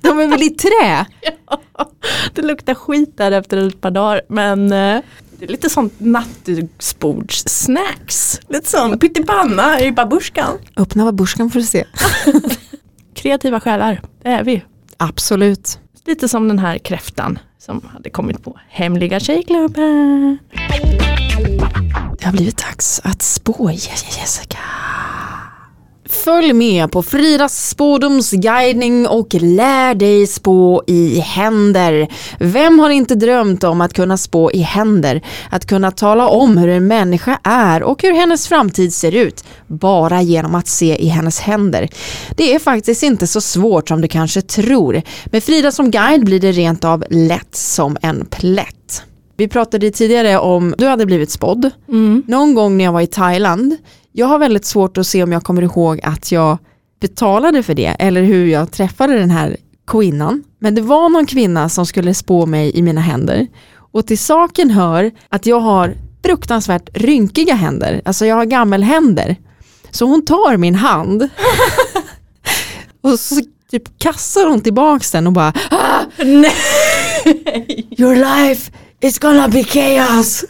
De 0.01 0.19
är 0.19 0.27
väl 0.27 0.41
i 0.41 0.49
trä? 0.49 1.05
Det 2.33 2.41
luktar 2.41 2.73
skit 2.73 3.17
där 3.17 3.31
efter 3.31 3.67
ett 3.67 3.81
par 3.81 3.91
dagar 3.91 4.21
men 4.29 4.63
eh, 4.71 5.01
det 5.39 5.45
är 5.45 5.47
lite 5.47 5.69
sånt 5.69 5.93
nattbords-snacks. 5.97 8.39
Lite 8.49 8.69
sån 8.69 8.99
pyttipanna 8.99 9.81
i 9.81 9.91
babushkan. 9.91 10.57
Öppna 10.77 11.05
babushkan 11.05 11.49
får 11.49 11.59
du 11.59 11.65
se. 11.65 11.85
Kreativa 13.15 13.59
själar, 13.59 14.01
det 14.23 14.29
är 14.29 14.43
vi. 14.43 14.63
Absolut. 14.97 15.79
Lite 16.05 16.27
som 16.27 16.47
den 16.47 16.59
här 16.59 16.77
kräftan 16.77 17.39
som 17.59 17.81
hade 17.93 18.09
kommit 18.09 18.43
på 18.43 18.59
Hemliga 18.69 19.19
Tjejklubben. 19.19 20.37
Det 22.21 22.27
har 22.27 22.33
blivit 22.33 22.57
dags 22.57 23.01
att 23.03 23.21
spå 23.21 23.71
Jessica. 23.71 24.57
Följ 26.09 26.53
med 26.53 26.91
på 26.91 27.03
Fridas 27.03 27.69
spådomsguidning 27.69 29.07
och 29.07 29.33
lär 29.33 29.95
dig 29.95 30.27
spå 30.27 30.83
i 30.87 31.19
händer. 31.19 32.07
Vem 32.39 32.79
har 32.79 32.89
inte 32.89 33.15
drömt 33.15 33.63
om 33.63 33.81
att 33.81 33.93
kunna 33.93 34.17
spå 34.17 34.51
i 34.51 34.61
händer? 34.61 35.21
Att 35.49 35.65
kunna 35.65 35.91
tala 35.91 36.27
om 36.27 36.57
hur 36.57 36.69
en 36.69 36.87
människa 36.87 37.39
är 37.43 37.83
och 37.83 38.01
hur 38.03 38.13
hennes 38.13 38.47
framtid 38.47 38.93
ser 38.93 39.15
ut 39.15 39.43
bara 39.67 40.21
genom 40.21 40.55
att 40.55 40.67
se 40.67 41.03
i 41.03 41.07
hennes 41.07 41.39
händer. 41.39 41.89
Det 42.37 42.53
är 42.53 42.59
faktiskt 42.59 43.03
inte 43.03 43.27
så 43.27 43.41
svårt 43.41 43.87
som 43.87 44.01
du 44.01 44.07
kanske 44.07 44.41
tror. 44.41 45.01
Med 45.25 45.43
Frida 45.43 45.71
som 45.71 45.91
guide 45.91 46.25
blir 46.25 46.39
det 46.39 46.51
rent 46.51 46.85
av 46.85 47.05
lätt 47.09 47.55
som 47.55 47.97
en 48.01 48.25
plätt. 48.25 49.03
Vi 49.41 49.47
pratade 49.47 49.91
tidigare 49.91 50.37
om 50.37 50.75
du 50.77 50.87
hade 50.87 51.05
blivit 51.05 51.31
spådd. 51.31 51.71
Någon 52.27 52.53
gång 52.53 52.77
när 52.77 52.85
jag 52.85 52.91
var 52.91 53.01
i 53.01 53.07
Thailand, 53.07 53.77
jag 54.11 54.27
har 54.27 54.39
väldigt 54.39 54.65
svårt 54.65 54.97
att 54.97 55.07
se 55.07 55.23
om 55.23 55.31
jag 55.31 55.43
kommer 55.43 55.61
ihåg 55.61 55.99
att 56.03 56.31
jag 56.31 56.57
betalade 56.99 57.63
för 57.63 57.73
det 57.73 57.85
eller 57.85 58.21
hur 58.21 58.45
jag 58.45 58.71
träffade 58.71 59.19
den 59.19 59.29
här 59.29 59.57
kvinnan. 59.87 60.43
Men 60.59 60.75
det 60.75 60.81
var 60.81 61.09
någon 61.09 61.25
kvinna 61.25 61.69
som 61.69 61.85
skulle 61.85 62.13
spå 62.13 62.45
mig 62.45 62.77
i 62.77 62.81
mina 62.81 63.01
händer. 63.01 63.47
Och 63.91 64.07
till 64.07 64.19
saken 64.19 64.69
hör 64.69 65.11
att 65.29 65.45
jag 65.45 65.59
har 65.59 65.95
fruktansvärt 66.23 66.89
rynkiga 66.93 67.53
händer. 67.53 68.01
Alltså 68.05 68.25
jag 68.25 68.35
har 68.35 68.45
gammelhänder. 68.45 69.35
Så 69.91 70.05
hon 70.05 70.25
tar 70.25 70.57
min 70.57 70.75
hand 70.75 71.29
och 73.01 73.19
så 73.19 73.35
typ 73.71 73.99
kastar 73.99 74.45
hon 74.45 74.61
tillbaks 74.61 75.11
den 75.11 75.27
och 75.27 75.33
bara 75.33 75.53
ah, 75.71 76.01
Nej. 76.17 77.87
Your 77.97 78.15
life 78.15 78.71
is 79.01 79.19
gonna 79.19 79.47
be 79.47 79.63
chaos. 79.63 80.45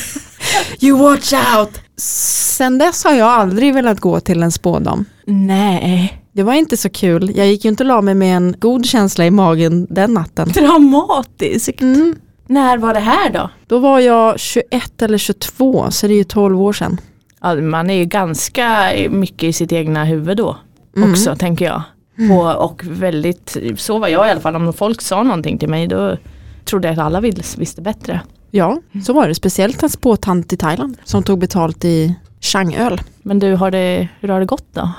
you 0.80 0.98
watch 0.98 1.32
out. 1.32 1.80
Sen 1.96 2.78
dess 2.78 3.04
har 3.04 3.12
jag 3.14 3.28
aldrig 3.28 3.74
velat 3.74 4.00
gå 4.00 4.20
till 4.20 4.42
en 4.42 4.52
spådam. 4.52 5.04
Nej. 5.26 6.16
Det 6.32 6.42
var 6.42 6.54
inte 6.54 6.76
så 6.76 6.88
kul. 6.90 7.32
Jag 7.36 7.46
gick 7.46 7.64
ju 7.64 7.68
inte 7.70 7.82
och 7.82 7.88
la 7.88 8.00
mig 8.00 8.14
med 8.14 8.36
en 8.36 8.54
god 8.58 8.86
känsla 8.86 9.26
i 9.26 9.30
magen 9.30 9.86
den 9.90 10.14
natten. 10.14 10.48
Dramatiskt. 10.48 11.80
Mm. 11.80 12.16
När 12.46 12.78
var 12.78 12.94
det 12.94 13.00
här 13.00 13.30
då? 13.30 13.50
Då 13.66 13.78
var 13.78 14.00
jag 14.00 14.40
21 14.40 15.02
eller 15.02 15.18
22 15.18 15.90
så 15.90 16.06
det 16.06 16.12
är 16.12 16.16
ju 16.16 16.24
12 16.24 16.62
år 16.62 16.72
sedan. 16.72 17.00
Ja, 17.40 17.54
man 17.54 17.90
är 17.90 17.94
ju 17.94 18.04
ganska 18.04 18.92
mycket 19.10 19.42
i 19.42 19.52
sitt 19.52 19.72
egna 19.72 20.04
huvud 20.04 20.36
då 20.36 20.56
Mm. 20.96 21.10
också 21.10 21.36
tänker 21.36 21.64
jag. 21.64 21.82
På, 22.28 22.40
och 22.42 22.82
väldigt, 22.84 23.56
så 23.76 23.98
var 23.98 24.08
jag 24.08 24.26
i 24.26 24.30
alla 24.30 24.40
fall, 24.40 24.56
om 24.56 24.72
folk 24.72 25.00
sa 25.02 25.22
någonting 25.22 25.58
till 25.58 25.68
mig 25.68 25.86
då 25.86 26.16
trodde 26.64 26.90
att 26.90 26.98
alla 26.98 27.20
vis- 27.20 27.58
visste 27.58 27.82
bättre. 27.82 28.20
Ja, 28.50 28.80
så 29.06 29.12
var 29.12 29.28
det. 29.28 29.34
Speciellt 29.34 29.82
en 29.82 29.90
spåtant 29.90 30.52
i 30.52 30.56
Thailand 30.56 30.96
som 31.04 31.22
tog 31.22 31.38
betalt 31.38 31.84
i 31.84 32.14
Changöl. 32.40 33.00
Men 33.22 33.38
du, 33.38 33.54
har 33.54 33.70
det, 33.70 34.08
hur 34.20 34.28
har 34.28 34.40
det 34.40 34.46
gått 34.46 34.66
då? 34.74 34.90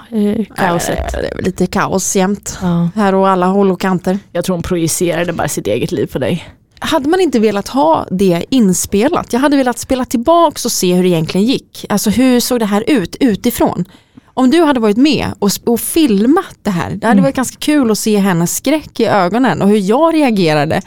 Kaoset? 0.55 0.97
Det 1.11 1.27
är 1.27 1.41
lite 1.43 1.67
kaos 1.67 2.15
jämt. 2.15 2.57
Ja. 2.61 2.89
Här 2.95 3.15
och 3.15 3.29
alla 3.29 3.45
håll 3.45 3.71
och 3.71 3.81
kanter. 3.81 4.19
Jag 4.31 4.45
tror 4.45 4.55
hon 4.55 4.63
projicerade 4.63 5.33
bara 5.33 5.47
sitt 5.47 5.67
eget 5.67 5.91
liv 5.91 6.05
på 6.05 6.19
dig. 6.19 6.45
Hade 6.79 7.09
man 7.09 7.19
inte 7.21 7.39
velat 7.39 7.67
ha 7.67 8.05
det 8.11 8.45
inspelat? 8.49 9.33
Jag 9.33 9.39
hade 9.39 9.57
velat 9.57 9.79
spela 9.79 10.05
tillbaks 10.05 10.65
och 10.65 10.71
se 10.71 10.93
hur 10.93 11.03
det 11.03 11.09
egentligen 11.09 11.47
gick. 11.47 11.85
Alltså 11.89 12.09
hur 12.09 12.39
såg 12.39 12.59
det 12.59 12.65
här 12.65 12.83
ut 12.87 13.15
utifrån? 13.19 13.85
Om 14.33 14.51
du 14.51 14.61
hade 14.63 14.79
varit 14.79 14.97
med 14.97 15.27
och, 15.39 15.51
och 15.65 15.79
filmat 15.79 16.55
det 16.61 16.69
här, 16.69 16.91
det 16.91 17.07
hade 17.07 17.21
varit 17.21 17.35
ganska 17.35 17.57
kul 17.59 17.91
att 17.91 17.97
se 17.97 18.17
hennes 18.17 18.55
skräck 18.55 18.99
i 18.99 19.05
ögonen 19.05 19.61
och 19.61 19.67
hur 19.69 19.77
jag 19.77 20.13
reagerade. 20.13 20.81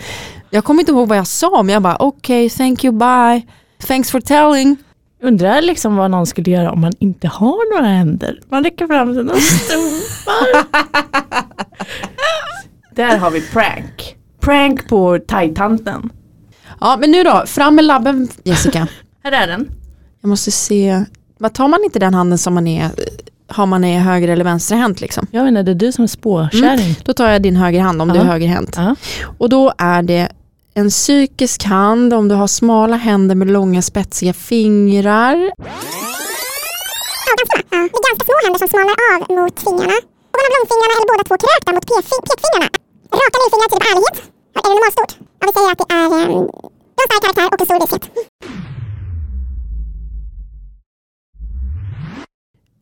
Jag 0.55 0.65
kommer 0.65 0.81
inte 0.81 0.93
ihåg 0.93 1.09
vad 1.09 1.19
jag 1.19 1.27
sa 1.27 1.63
men 1.63 1.73
jag 1.73 1.83
bara 1.83 1.97
okej, 1.97 2.51
thank 2.51 2.85
you, 2.85 2.95
bye, 2.99 3.43
thanks 3.87 4.11
for 4.11 4.21
telling. 4.21 4.77
Undrar 5.23 5.63
liksom 5.63 5.97
vad 5.97 6.11
någon 6.11 6.27
skulle 6.27 6.51
göra 6.51 6.73
om 6.73 6.81
man 6.81 6.93
inte 6.99 7.29
har 7.29 7.77
några 7.77 7.89
händer. 7.89 8.41
Man 8.49 8.65
räcker 8.65 8.87
fram 8.87 9.15
sina 9.15 9.35
stumpar. 9.41 10.67
Där 12.95 13.19
har 13.19 13.31
vi 13.31 13.41
prank. 13.41 14.17
Prank 14.41 14.89
på 14.89 15.19
thai-tanten. 15.19 16.11
Ja 16.81 16.97
men 17.01 17.11
nu 17.11 17.23
då, 17.23 17.43
fram 17.47 17.75
med 17.75 17.85
labben 17.85 18.29
Jessica. 18.45 18.89
Här 19.25 19.33
är 19.33 19.47
den. 19.47 19.71
Jag 20.21 20.29
måste 20.29 20.51
se, 20.51 21.05
vad 21.39 21.55
tar 21.55 21.69
man 21.69 21.85
inte 21.85 21.99
den 21.99 22.15
handen 22.15 22.39
som 22.39 22.55
man 22.55 22.67
är, 22.67 22.91
har 23.49 23.67
man 23.67 23.85
är 23.85 24.01
höger 24.01 24.29
eller 24.29 24.45
vänsterhänt 24.45 25.01
liksom? 25.01 25.27
Jag 25.31 25.45
menar 25.45 25.63
det 25.63 25.71
är 25.71 25.75
du 25.75 25.93
som 25.93 26.05
är 26.05 26.09
spåkärring. 26.09 26.97
Då 27.05 27.13
tar 27.13 27.29
jag 27.31 27.43
din 27.43 27.57
högerhand 27.57 28.03
om 28.03 28.09
du 28.09 28.19
är 28.19 28.25
högerhänt. 28.25 28.75
Ja. 28.77 28.97
Och 29.39 29.49
då 29.49 29.73
är 29.79 30.03
det 30.03 30.29
en 30.75 30.91
psykisk 30.91 31.65
hand 31.65 32.15
om 32.15 32.29
du 32.29 32.35
har 32.35 32.47
smala 32.47 32.97
händer 32.97 33.35
med 33.35 33.51
långa 33.51 33.83
spetsiga 33.83 34.33
fingrar. 34.33 35.37
Ja, 37.27 37.33
ganska. 37.39 37.57
Ja, 37.71 37.79
det 37.93 37.99
är 38.01 38.09
ganska 38.09 38.25
små 38.29 38.35
händer 38.45 38.59
som 38.59 38.69
smalnar 38.69 38.97
av 39.13 39.19
mot 39.39 39.57
fingrarna. 39.65 39.99
Och 40.33 40.37
man 40.39 40.45
har 40.47 40.53
långfingrarna 40.57 40.93
eller 40.97 41.09
båda 41.13 41.25
två 41.29 41.37
krökta 41.45 41.71
mot 41.77 41.85
pekfi- 41.91 42.25
pekfingrarna. 42.31 42.69
Raka 43.21 43.37
lillfingrar 43.43 43.69
tyder 43.73 43.83
på 43.85 43.89
ärlighet. 43.93 44.17
Ja, 44.55 44.59
är 44.61 44.69
det 44.69 44.75
normalstort? 44.77 45.13
Jag 45.41 45.47
vill 45.47 45.55
säga 45.59 45.71
att 45.75 45.81
det 45.83 45.89
är 46.01 46.09
du 46.97 47.01
har 47.03 47.07
stark 47.09 47.23
karaktär 47.25 47.47
och 47.53 47.61
en 47.61 47.67
stor 47.67 47.81
vishet. 47.85 48.05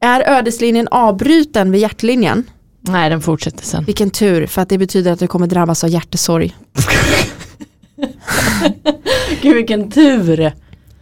Är 0.01 0.21
ödeslinjen 0.39 0.89
avbruten 0.91 1.71
vid 1.73 1.81
hjärtlinjen? 1.81 2.51
Nej 2.81 3.11
den 3.11 3.21
fortsätter 3.23 3.65
sen. 3.65 3.85
Vilken 3.85 4.11
tur, 4.11 4.47
för 4.47 4.63
att 4.63 4.69
det 4.69 4.79
betyder 4.79 5.13
att 5.13 5.19
du 5.19 5.27
kommer 5.27 5.47
drabbas 5.47 5.85
av 5.85 5.91
hjärtesorg. 5.91 6.57
Gud 9.43 9.55
vilken 9.57 9.91
tur. 9.91 10.53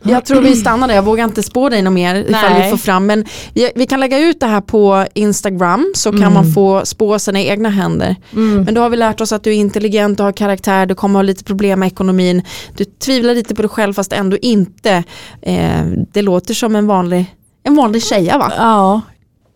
Jag 0.02 0.24
tror 0.24 0.40
vi 0.40 0.56
stannar 0.56 0.88
där, 0.88 0.94
jag 0.94 1.02
vågar 1.02 1.24
inte 1.24 1.42
spå 1.42 1.68
dig 1.68 1.82
något 1.82 1.92
mer 1.92 2.14
ifall 2.14 2.52
Nej. 2.52 2.64
vi 2.64 2.70
får 2.70 2.76
fram. 2.76 3.06
Men 3.06 3.24
vi, 3.54 3.70
vi 3.74 3.86
kan 3.86 4.00
lägga 4.00 4.18
ut 4.18 4.40
det 4.40 4.46
här 4.46 4.60
på 4.60 5.06
Instagram 5.14 5.92
så 5.96 6.12
kan 6.12 6.32
man 6.32 6.52
få 6.52 6.86
spå 6.86 7.18
sina 7.18 7.40
egna 7.40 7.68
händer. 7.68 8.16
Men 8.64 8.74
då 8.74 8.80
har 8.80 8.88
vi 8.88 8.96
lärt 8.96 9.20
oss 9.20 9.32
att 9.32 9.44
du 9.44 9.50
är 9.50 9.54
intelligent 9.54 10.20
och 10.20 10.26
har 10.26 10.32
karaktär, 10.32 10.86
du 10.86 10.94
kommer 10.94 11.18
ha 11.18 11.22
lite 11.22 11.44
problem 11.44 11.80
med 11.80 11.86
ekonomin. 11.86 12.42
Du 12.76 12.84
tvivlar 12.84 13.34
lite 13.34 13.54
på 13.54 13.62
dig 13.62 13.68
själv 13.68 13.94
fast 13.94 14.12
ändå 14.12 14.36
inte. 14.36 15.04
Eh, 15.42 15.82
det 16.12 16.22
låter 16.22 16.54
som 16.54 16.76
en 16.76 16.86
vanlig, 16.86 17.36
en 17.62 17.74
vanlig 17.74 18.02
tjeja 18.02 18.38
va? 18.38 18.52
Ja. 18.56 19.00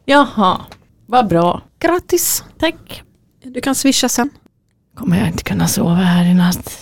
Jaha, 0.04 0.60
vad 1.06 1.28
bra. 1.28 1.62
Grattis, 1.80 2.44
Tack. 2.58 3.02
du 3.44 3.60
kan 3.60 3.74
swisha 3.74 4.08
sen. 4.08 4.30
Kommer 4.98 5.18
jag 5.18 5.28
inte 5.28 5.42
kunna 5.42 5.68
sova 5.68 5.94
här 5.94 6.24
i 6.30 6.34
natt. 6.34 6.78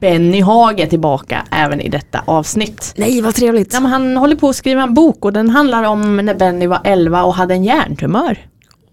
Benny 0.00 0.40
Haag 0.40 0.80
är 0.80 0.86
tillbaka 0.86 1.46
även 1.50 1.80
i 1.80 1.88
detta 1.88 2.22
avsnitt. 2.24 2.94
Nej 2.96 3.22
vad 3.22 3.34
trevligt. 3.34 3.72
Ja, 3.72 3.80
han 3.80 4.16
håller 4.16 4.36
på 4.36 4.48
att 4.48 4.56
skriva 4.56 4.82
en 4.82 4.94
bok 4.94 5.24
och 5.24 5.32
den 5.32 5.50
handlar 5.50 5.84
om 5.84 6.16
när 6.16 6.34
Benny 6.34 6.66
var 6.66 6.80
11 6.84 7.22
och 7.22 7.34
hade 7.34 7.54
en 7.54 7.64
hjärntumör. 7.64 8.38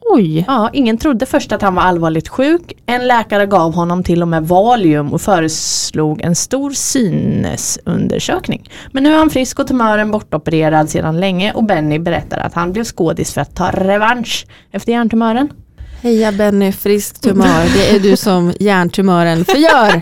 Oj. 0.10 0.46
Ja, 0.48 0.70
ingen 0.74 0.98
trodde 0.98 1.26
först 1.26 1.52
att 1.52 1.62
han 1.62 1.76
var 1.76 1.84
allvarligt 1.84 2.28
sjuk. 2.28 2.74
En 2.86 3.08
läkare 3.08 3.46
gav 3.46 3.74
honom 3.74 4.04
till 4.04 4.22
och 4.22 4.28
med 4.28 4.48
Valium 4.48 5.14
och 5.14 5.22
föreslog 5.22 6.22
en 6.22 6.36
stor 6.36 6.72
sinnesundersökning. 6.72 8.70
Men 8.92 9.04
nu 9.04 9.14
är 9.14 9.18
han 9.18 9.30
frisk 9.30 9.60
och 9.60 9.68
tumören 9.68 10.12
bortopererad 10.12 10.90
sedan 10.90 11.20
länge 11.20 11.54
och 11.54 11.64
Benny 11.64 12.00
berättar 12.00 12.38
att 12.38 12.54
han 12.54 12.72
blev 12.72 12.84
skådis 12.84 13.34
för 13.34 13.42
att 13.42 13.56
ta 13.56 13.72
revansch 13.72 14.48
efter 14.72 14.92
hjärntumören. 14.92 15.50
Heja 16.02 16.32
Benny, 16.32 16.72
frisk 16.72 17.22
tumör. 17.22 17.64
Det 17.74 17.96
är 17.96 18.00
du 18.00 18.18
som 18.18 18.54
hjärntumören 18.60 19.46
förgör. 19.46 20.02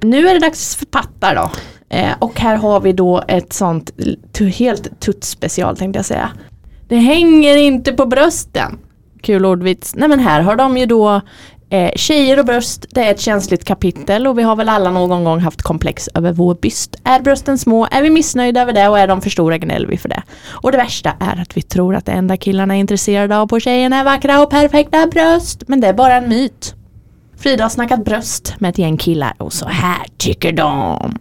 Nu 0.00 0.28
är 0.28 0.34
det 0.34 0.40
dags 0.40 0.76
för 0.76 0.86
pattar 0.86 1.34
då. 1.34 1.50
Eh, 1.96 2.12
och 2.18 2.40
här 2.40 2.56
har 2.56 2.80
vi 2.80 2.92
då 2.92 3.22
ett 3.28 3.52
sånt 3.52 3.90
helt 4.58 5.00
tutt-special 5.00 5.76
tänkte 5.76 5.98
jag 5.98 6.06
säga. 6.06 6.30
Det 6.88 6.96
hänger 6.96 7.56
inte 7.56 7.92
på 7.92 8.06
brösten. 8.06 8.78
Kul 9.22 9.44
ordvits. 9.44 9.94
Nej 9.94 10.08
men 10.08 10.20
här 10.20 10.40
har 10.40 10.56
de 10.56 10.78
ju 10.78 10.86
då 10.86 11.20
eh, 11.70 11.90
tjejer 11.96 12.38
och 12.38 12.44
bröst. 12.44 12.86
Det 12.90 13.04
är 13.06 13.10
ett 13.10 13.20
känsligt 13.20 13.64
kapitel 13.64 14.26
och 14.26 14.38
vi 14.38 14.42
har 14.42 14.56
väl 14.56 14.68
alla 14.68 14.90
någon 14.90 15.24
gång 15.24 15.40
haft 15.40 15.62
komplex 15.62 16.08
över 16.14 16.32
vår 16.32 16.54
byst. 16.54 16.96
Är 17.04 17.20
brösten 17.20 17.58
små? 17.58 17.88
Är 17.90 18.02
vi 18.02 18.10
missnöjda 18.10 18.62
över 18.62 18.72
det 18.72 18.88
och 18.88 18.98
är 18.98 19.06
de 19.06 19.20
för 19.20 19.30
stora 19.30 19.58
gnäller 19.58 19.88
vi 19.88 19.98
för 19.98 20.08
det. 20.08 20.22
Och 20.48 20.72
det 20.72 20.78
värsta 20.78 21.12
är 21.20 21.42
att 21.42 21.56
vi 21.56 21.62
tror 21.62 21.94
att 21.94 22.06
det 22.06 22.12
enda 22.12 22.36
killarna 22.36 22.76
är 22.76 22.80
intresserade 22.80 23.38
av 23.38 23.46
på 23.46 23.60
tjejerna 23.60 23.96
är 23.96 24.04
vackra 24.04 24.42
och 24.42 24.50
perfekta 24.50 25.06
bröst. 25.06 25.62
Men 25.66 25.80
det 25.80 25.86
är 25.86 25.94
bara 25.94 26.14
en 26.14 26.28
myt. 26.28 26.74
Frida 27.36 27.64
har 27.64 27.68
snackat 27.68 28.04
bröst 28.04 28.54
med 28.58 28.68
ett 28.70 28.78
gäng 28.78 28.96
killar 28.96 29.34
och 29.38 29.52
så 29.52 29.66
här 29.66 30.06
tycker 30.16 30.52
de. 30.52 31.18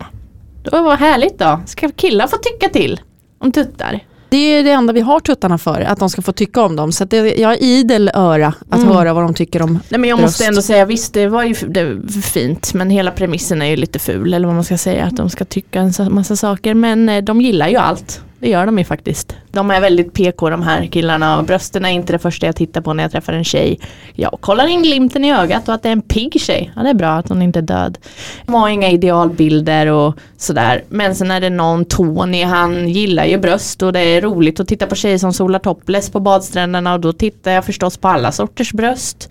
Det 0.64 0.72
var 0.72 0.98
härligt 0.98 1.40
då. 1.40 1.60
Ska 1.66 1.90
killar 1.90 2.28
få 2.28 2.38
tycka 2.38 2.70
till 2.70 3.02
om 3.40 3.52
tuttar? 3.52 4.00
Det 4.30 4.38
är 4.38 4.64
det 4.64 4.72
enda 4.72 4.94
vi 4.94 5.02
har 5.02 5.20
tuttarna 5.20 5.58
för, 5.58 5.82
att 5.82 6.00
de 6.00 6.10
ska 6.10 6.22
få 6.22 6.32
tycka 6.32 6.62
om 6.62 6.76
dem. 6.76 6.92
Så 6.92 7.06
det, 7.06 7.18
jag 7.40 7.50
har 7.50 7.64
idel 7.64 8.12
öra 8.14 8.54
att 8.70 8.84
höra 8.84 9.14
vad 9.14 9.24
de 9.24 9.34
tycker 9.34 9.62
om 9.62 9.80
Nej 9.90 10.00
men 10.00 10.10
jag 10.10 10.20
bröst. 10.20 10.34
måste 10.34 10.46
ändå 10.46 10.62
säga 10.62 10.86
visst 10.86 11.14
det 11.14 11.28
var 11.28 11.44
ju 11.44 11.54
det 11.68 11.84
var 11.84 12.22
fint 12.22 12.74
men 12.74 12.90
hela 12.90 13.12
premissen 13.12 13.62
är 13.62 13.66
ju 13.66 13.76
lite 13.76 14.00
ful 14.00 14.34
eller 14.34 14.48
vad 14.48 14.56
man 14.56 14.64
ska 14.64 14.78
säga 14.78 15.06
att 15.06 15.18
de 15.18 15.30
ska 15.30 15.46
tycka 15.46 15.80
en 15.82 15.94
sa- 15.94 16.10
massa 16.10 16.36
saker 16.36 16.74
men 16.74 17.10
eh, 17.10 17.24
de 17.24 17.42
gillar 17.42 17.68
ju 17.68 17.76
allt. 17.78 18.22
Det 18.40 18.50
gör 18.50 18.66
de 18.66 18.78
ju 18.78 18.84
faktiskt. 18.84 19.36
De 19.52 19.72
är 19.72 19.82
väldigt 19.82 20.14
PK 20.14 20.50
de 20.50 20.62
här 20.62 20.86
killarna 20.86 21.38
och 21.38 21.46
brösten 21.46 21.86
är 21.86 21.90
inte 21.90 22.14
det 22.14 22.20
första 22.20 22.46
jag 22.46 22.56
tittar 22.56 22.82
på 22.82 22.94
när 22.94 23.04
jag 23.04 23.12
träffar 23.12 23.34
en 23.34 23.44
tjej. 23.44 23.80
Jag 24.14 24.38
kollar 24.42 24.68
in 24.68 24.84
glimten 24.84 25.26
i 25.26 25.34
ögat 25.34 25.68
och 25.68 25.74
att 25.74 25.84
det 25.84 25.90
är 25.90 25.94
en 25.94 26.02
pigg 26.02 26.42
tjej. 26.42 26.72
Ja 26.76 26.84
det 26.84 26.90
är 26.90 26.94
bra 26.94 27.10
att 27.10 27.30
hon 27.30 27.42
inte 27.42 27.60
är 27.60 27.64
död. 27.64 27.98
De 28.46 28.56
har 28.56 28.70
inga 28.70 28.90
idealbilder 28.90 29.88
och 29.88 30.16
sådär. 30.38 30.84
Men 30.90 31.16
sen 31.16 31.32
är 31.32 31.42
det 31.42 31.50
någon 31.50 31.86
Tony, 31.86 32.44
han 32.44 32.90
gillar 32.90 33.26
ju 33.26 33.38
bröst 33.38 33.84
och 33.84 33.94
det 33.94 34.00
är 34.00 34.22
roligt 34.22 34.60
att 34.60 34.68
titta 34.68 34.88
på 34.88 34.96
tjejer 34.96 35.18
som 35.18 35.34
solar 35.34 35.60
topless 35.60 36.10
på 36.10 36.20
badstränderna 36.20 36.94
och 36.94 37.00
då 37.00 37.14
tittar 37.14 37.52
jag 37.52 37.66
förstås 37.66 37.98
på 37.98 38.08
alla 38.08 38.32
sorters 38.32 38.74
bröst. 38.74 39.30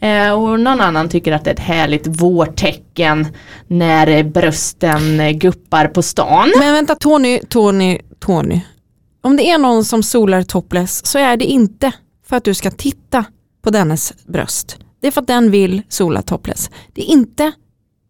Eh, 0.00 0.32
och 0.32 0.60
någon 0.60 0.80
annan 0.80 1.08
tycker 1.08 1.32
att 1.32 1.44
det 1.44 1.50
är 1.50 1.54
ett 1.54 1.60
härligt 1.60 2.06
vårtecken 2.06 3.26
när 3.66 4.22
brösten 4.22 5.38
guppar 5.38 5.86
på 5.86 6.02
stan. 6.02 6.52
Men 6.58 6.72
vänta 6.72 6.94
Tony, 6.94 7.40
Tony, 7.48 7.98
Tony. 8.20 8.60
Om 9.20 9.36
det 9.36 9.50
är 9.50 9.58
någon 9.58 9.84
som 9.84 10.02
solar 10.02 10.42
topless 10.42 11.06
så 11.06 11.18
är 11.18 11.36
det 11.36 11.44
inte 11.44 11.92
för 12.26 12.36
att 12.36 12.44
du 12.44 12.54
ska 12.54 12.70
titta 12.70 13.24
på 13.62 13.70
dennes 13.70 14.12
bröst. 14.26 14.78
Det 15.00 15.06
är 15.06 15.10
för 15.10 15.20
att 15.20 15.26
den 15.26 15.50
vill 15.50 15.82
sola 15.88 16.22
topless. 16.22 16.70
Det 16.92 17.02
är 17.02 17.12
inte 17.12 17.52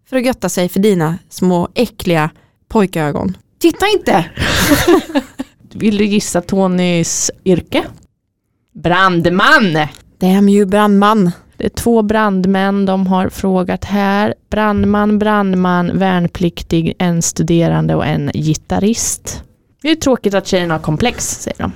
för 0.09 0.17
att 0.17 0.25
götta 0.25 0.49
sig 0.49 0.69
för 0.69 0.81
dina 0.81 1.19
små 1.29 1.69
äckliga 1.75 2.31
pojkögon. 2.69 3.37
Titta 3.59 3.87
inte! 3.89 4.25
Vill 5.75 5.97
du 5.97 6.05
gissa 6.05 6.41
Tonys 6.41 7.31
yrke? 7.45 7.85
Brandman! 8.75 9.87
Damn 10.19 10.49
you 10.49 10.67
brandman. 10.67 11.31
Det 11.57 11.65
är 11.65 11.69
två 11.69 12.03
brandmän 12.03 12.87
de 12.87 13.07
har 13.07 13.29
frågat 13.29 13.85
här. 13.85 14.35
Brandman, 14.51 15.19
brandman, 15.19 15.99
värnpliktig, 15.99 16.95
en 16.99 17.23
studerande 17.23 17.95
och 17.95 18.07
en 18.07 18.31
gitarrist. 18.35 19.43
Det 19.83 19.91
är 19.91 19.97
tråkigt 19.97 20.35
att 20.35 20.47
tjejerna 20.47 20.75
har 20.75 20.79
komplex, 20.79 21.43
säger 21.43 21.59
de. 21.59 21.73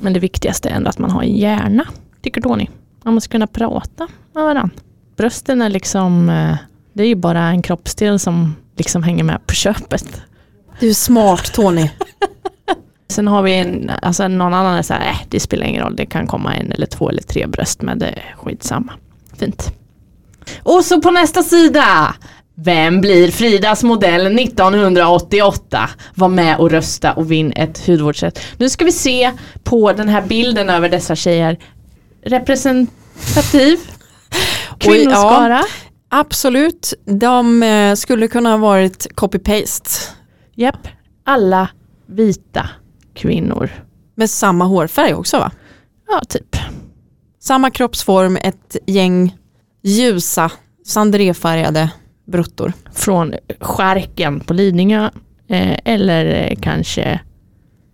Men 0.00 0.12
det 0.12 0.20
viktigaste 0.20 0.68
är 0.68 0.74
ändå 0.74 0.90
att 0.90 0.98
man 0.98 1.10
har 1.10 1.22
en 1.22 1.36
hjärna, 1.36 1.86
tycker 2.22 2.40
Tony. 2.40 2.66
Man 3.02 3.14
måste 3.14 3.28
kunna 3.28 3.46
prata 3.46 4.08
med 4.34 4.44
varandra. 4.44 4.70
Brösten 5.16 5.62
är 5.62 5.68
liksom, 5.68 6.28
eh, 6.28 6.56
det 6.92 7.02
är 7.02 7.06
ju 7.06 7.14
bara 7.14 7.40
en 7.42 7.62
kroppsdel 7.62 8.18
som 8.18 8.56
liksom 8.76 9.02
hänger 9.02 9.24
med 9.24 9.46
på 9.46 9.54
köpet. 9.54 10.22
Du 10.80 10.88
är 10.88 10.94
smart 10.94 11.52
Tony. 11.52 11.90
Sen 13.08 13.28
har 13.28 13.42
vi 13.42 13.54
en, 13.54 13.90
alltså 14.02 14.28
någon 14.28 14.54
annan 14.54 14.78
är 14.78 14.82
så 14.82 14.94
här, 14.94 15.10
äh, 15.10 15.16
det 15.28 15.40
spelar 15.40 15.66
ingen 15.66 15.82
roll, 15.82 15.96
det 15.96 16.06
kan 16.06 16.26
komma 16.26 16.54
en 16.54 16.72
eller 16.72 16.86
två 16.86 17.08
eller 17.08 17.22
tre 17.22 17.46
bröst, 17.46 17.82
men 17.82 17.98
det 17.98 18.06
är 18.06 18.34
skitsamma. 18.36 18.92
Fint. 19.36 19.72
Och 20.62 20.84
så 20.84 21.00
på 21.00 21.10
nästa 21.10 21.42
sida. 21.42 22.14
Vem 22.64 23.00
blir 23.00 23.30
Fridas 23.30 23.82
modell 23.82 24.38
1988? 24.38 25.88
Var 26.14 26.28
med 26.28 26.58
och 26.58 26.70
rösta 26.70 27.12
och 27.12 27.32
vinn 27.32 27.52
ett 27.56 27.86
hudvårdsset. 27.86 28.40
Nu 28.56 28.68
ska 28.68 28.84
vi 28.84 28.92
se 28.92 29.32
på 29.64 29.92
den 29.92 30.08
här 30.08 30.22
bilden 30.22 30.70
över 30.70 30.88
dessa 30.88 31.16
tjejer. 31.16 31.58
Representativ 32.24 33.78
kvinnoskara. 34.78 35.62
Absolut, 36.08 36.94
de 37.04 37.62
eh, 37.62 37.94
skulle 37.94 38.28
kunna 38.28 38.50
ha 38.50 38.56
varit 38.56 39.06
copy-paste 39.14 39.90
Japp, 40.54 40.88
alla 41.24 41.68
vita 42.06 42.68
kvinnor. 43.14 43.70
med 44.14 44.30
samma 44.30 44.64
hårfärg 44.64 45.14
också 45.14 45.38
va? 45.38 45.50
Ja, 46.08 46.20
typ. 46.28 46.56
Samma 47.40 47.70
kroppsform, 47.70 48.36
ett 48.36 48.76
gäng 48.86 49.36
ljusa 49.82 50.50
sandrefärgade 50.86 51.90
bruttor. 52.32 52.72
Från 52.92 53.34
skärken 53.60 54.40
på 54.40 54.54
Lidingö 54.54 55.10
eh, 55.48 55.78
eller 55.84 56.50
eh, 56.50 56.56
kanske 56.60 57.20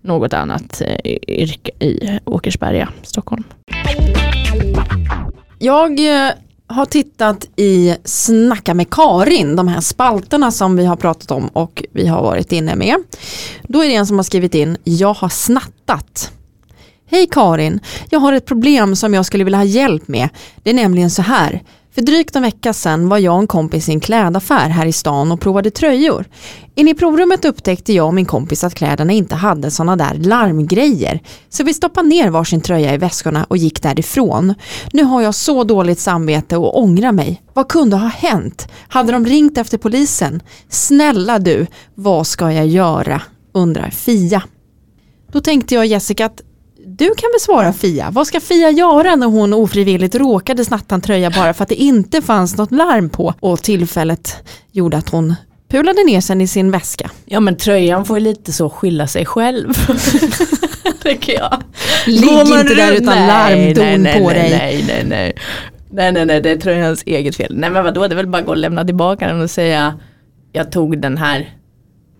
något 0.02 0.32
annat 0.32 0.82
eh, 0.84 1.12
yrke 1.28 1.70
i 1.84 2.18
Åkersberga, 2.24 2.88
Stockholm. 3.02 3.44
Jag 5.58 6.00
har 6.66 6.84
tittat 6.86 7.48
i 7.56 7.96
Snacka 8.04 8.74
med 8.74 8.90
Karin, 8.90 9.56
de 9.56 9.68
här 9.68 9.80
spalterna 9.80 10.50
som 10.50 10.76
vi 10.76 10.84
har 10.84 10.96
pratat 10.96 11.30
om 11.30 11.48
och 11.48 11.84
vi 11.92 12.06
har 12.06 12.22
varit 12.22 12.52
inne 12.52 12.76
med. 12.76 12.96
Då 13.62 13.84
är 13.84 13.88
det 13.88 13.94
en 13.94 14.06
som 14.06 14.16
har 14.16 14.22
skrivit 14.22 14.54
in, 14.54 14.76
jag 14.84 15.14
har 15.14 15.28
snattat. 15.28 16.32
Hej 17.10 17.28
Karin, 17.30 17.80
jag 18.10 18.20
har 18.20 18.32
ett 18.32 18.46
problem 18.46 18.96
som 18.96 19.14
jag 19.14 19.26
skulle 19.26 19.44
vilja 19.44 19.58
ha 19.58 19.64
hjälp 19.64 20.08
med. 20.08 20.28
Det 20.62 20.70
är 20.70 20.74
nämligen 20.74 21.10
så 21.10 21.22
här. 21.22 21.62
För 21.98 22.02
drygt 22.02 22.36
en 22.36 22.42
vecka 22.42 22.72
sedan 22.72 23.08
var 23.08 23.18
jag 23.18 23.34
och 23.34 23.40
en 23.40 23.46
kompis 23.46 23.88
i 23.88 23.92
en 23.92 24.00
klädaffär 24.00 24.68
här 24.68 24.86
i 24.86 24.92
stan 24.92 25.32
och 25.32 25.40
provade 25.40 25.70
tröjor. 25.70 26.24
Inne 26.74 26.90
i 26.90 26.94
provrummet 26.94 27.44
upptäckte 27.44 27.92
jag 27.92 28.06
och 28.06 28.14
min 28.14 28.26
kompis 28.26 28.64
att 28.64 28.74
kläderna 28.74 29.12
inte 29.12 29.34
hade 29.34 29.70
sådana 29.70 29.96
där 29.96 30.14
larmgrejer. 30.14 31.20
Så 31.48 31.64
vi 31.64 31.74
stoppade 31.74 32.08
ner 32.08 32.30
varsin 32.30 32.60
tröja 32.60 32.94
i 32.94 32.98
väskorna 32.98 33.44
och 33.44 33.56
gick 33.56 33.82
därifrån. 33.82 34.54
Nu 34.92 35.02
har 35.02 35.22
jag 35.22 35.34
så 35.34 35.64
dåligt 35.64 35.98
samvete 35.98 36.56
och 36.56 36.78
ångrar 36.78 37.12
mig. 37.12 37.42
Vad 37.54 37.68
kunde 37.68 37.96
ha 37.96 38.08
hänt? 38.08 38.68
Hade 38.88 39.12
de 39.12 39.26
ringt 39.26 39.58
efter 39.58 39.78
polisen? 39.78 40.42
Snälla 40.68 41.38
du, 41.38 41.66
vad 41.94 42.26
ska 42.26 42.52
jag 42.52 42.66
göra? 42.66 43.22
undrar 43.52 43.90
Fia. 43.90 44.42
Då 45.32 45.40
tänkte 45.40 45.74
jag 45.74 45.86
Jessica 45.86 46.26
att 46.26 46.42
du 46.98 47.14
kan 47.16 47.30
besvara 47.34 47.72
Fia. 47.72 48.10
Vad 48.10 48.26
ska 48.26 48.40
Fia 48.40 48.70
göra 48.70 49.16
när 49.16 49.26
hon 49.26 49.54
ofrivilligt 49.54 50.14
råkade 50.14 50.64
snatta 50.64 50.94
en 50.94 51.00
tröja 51.00 51.30
bara 51.30 51.54
för 51.54 51.62
att 51.62 51.68
det 51.68 51.74
inte 51.74 52.22
fanns 52.22 52.56
något 52.56 52.72
larm 52.72 53.10
på 53.10 53.34
och 53.40 53.62
tillfället 53.62 54.36
gjorde 54.72 54.96
att 54.96 55.08
hon 55.08 55.34
pulade 55.68 56.04
ner 56.04 56.20
sen 56.20 56.40
i 56.40 56.48
sin 56.48 56.70
väska. 56.70 57.10
Ja 57.24 57.40
men 57.40 57.56
tröjan 57.56 58.04
får 58.04 58.18
ju 58.18 58.24
lite 58.24 58.52
så 58.52 58.70
skylla 58.70 59.06
sig 59.06 59.26
själv. 59.26 59.72
Tycker 61.02 61.32
jag. 61.32 61.62
Ligg 62.06 62.30
inte 62.30 62.74
där 62.74 62.92
utan 62.92 63.16
Nej, 63.16 63.26
larmdon 63.26 64.02
nej, 64.02 64.20
på 64.20 64.28
nej, 64.28 64.50
dig. 64.50 64.50
Nej, 64.58 64.84
nej, 64.88 65.04
nej. 65.08 65.34
Nej, 65.90 66.12
nej, 66.12 66.26
nej, 66.26 66.40
det 66.40 66.50
är 66.50 66.56
tröjans 66.56 67.02
eget 67.06 67.36
fel. 67.36 67.56
Nej, 67.56 67.70
men 67.70 67.84
vadå, 67.84 68.08
det 68.08 68.14
är 68.14 68.16
väl 68.16 68.26
bara 68.26 68.38
att 68.38 68.44
gå 68.44 68.50
och 68.50 68.56
lämna 68.56 68.84
tillbaka 68.84 69.26
den 69.26 69.40
och 69.40 69.50
säga 69.50 69.98
jag 70.52 70.72
tog 70.72 71.00
den 71.00 71.18
här, 71.18 71.54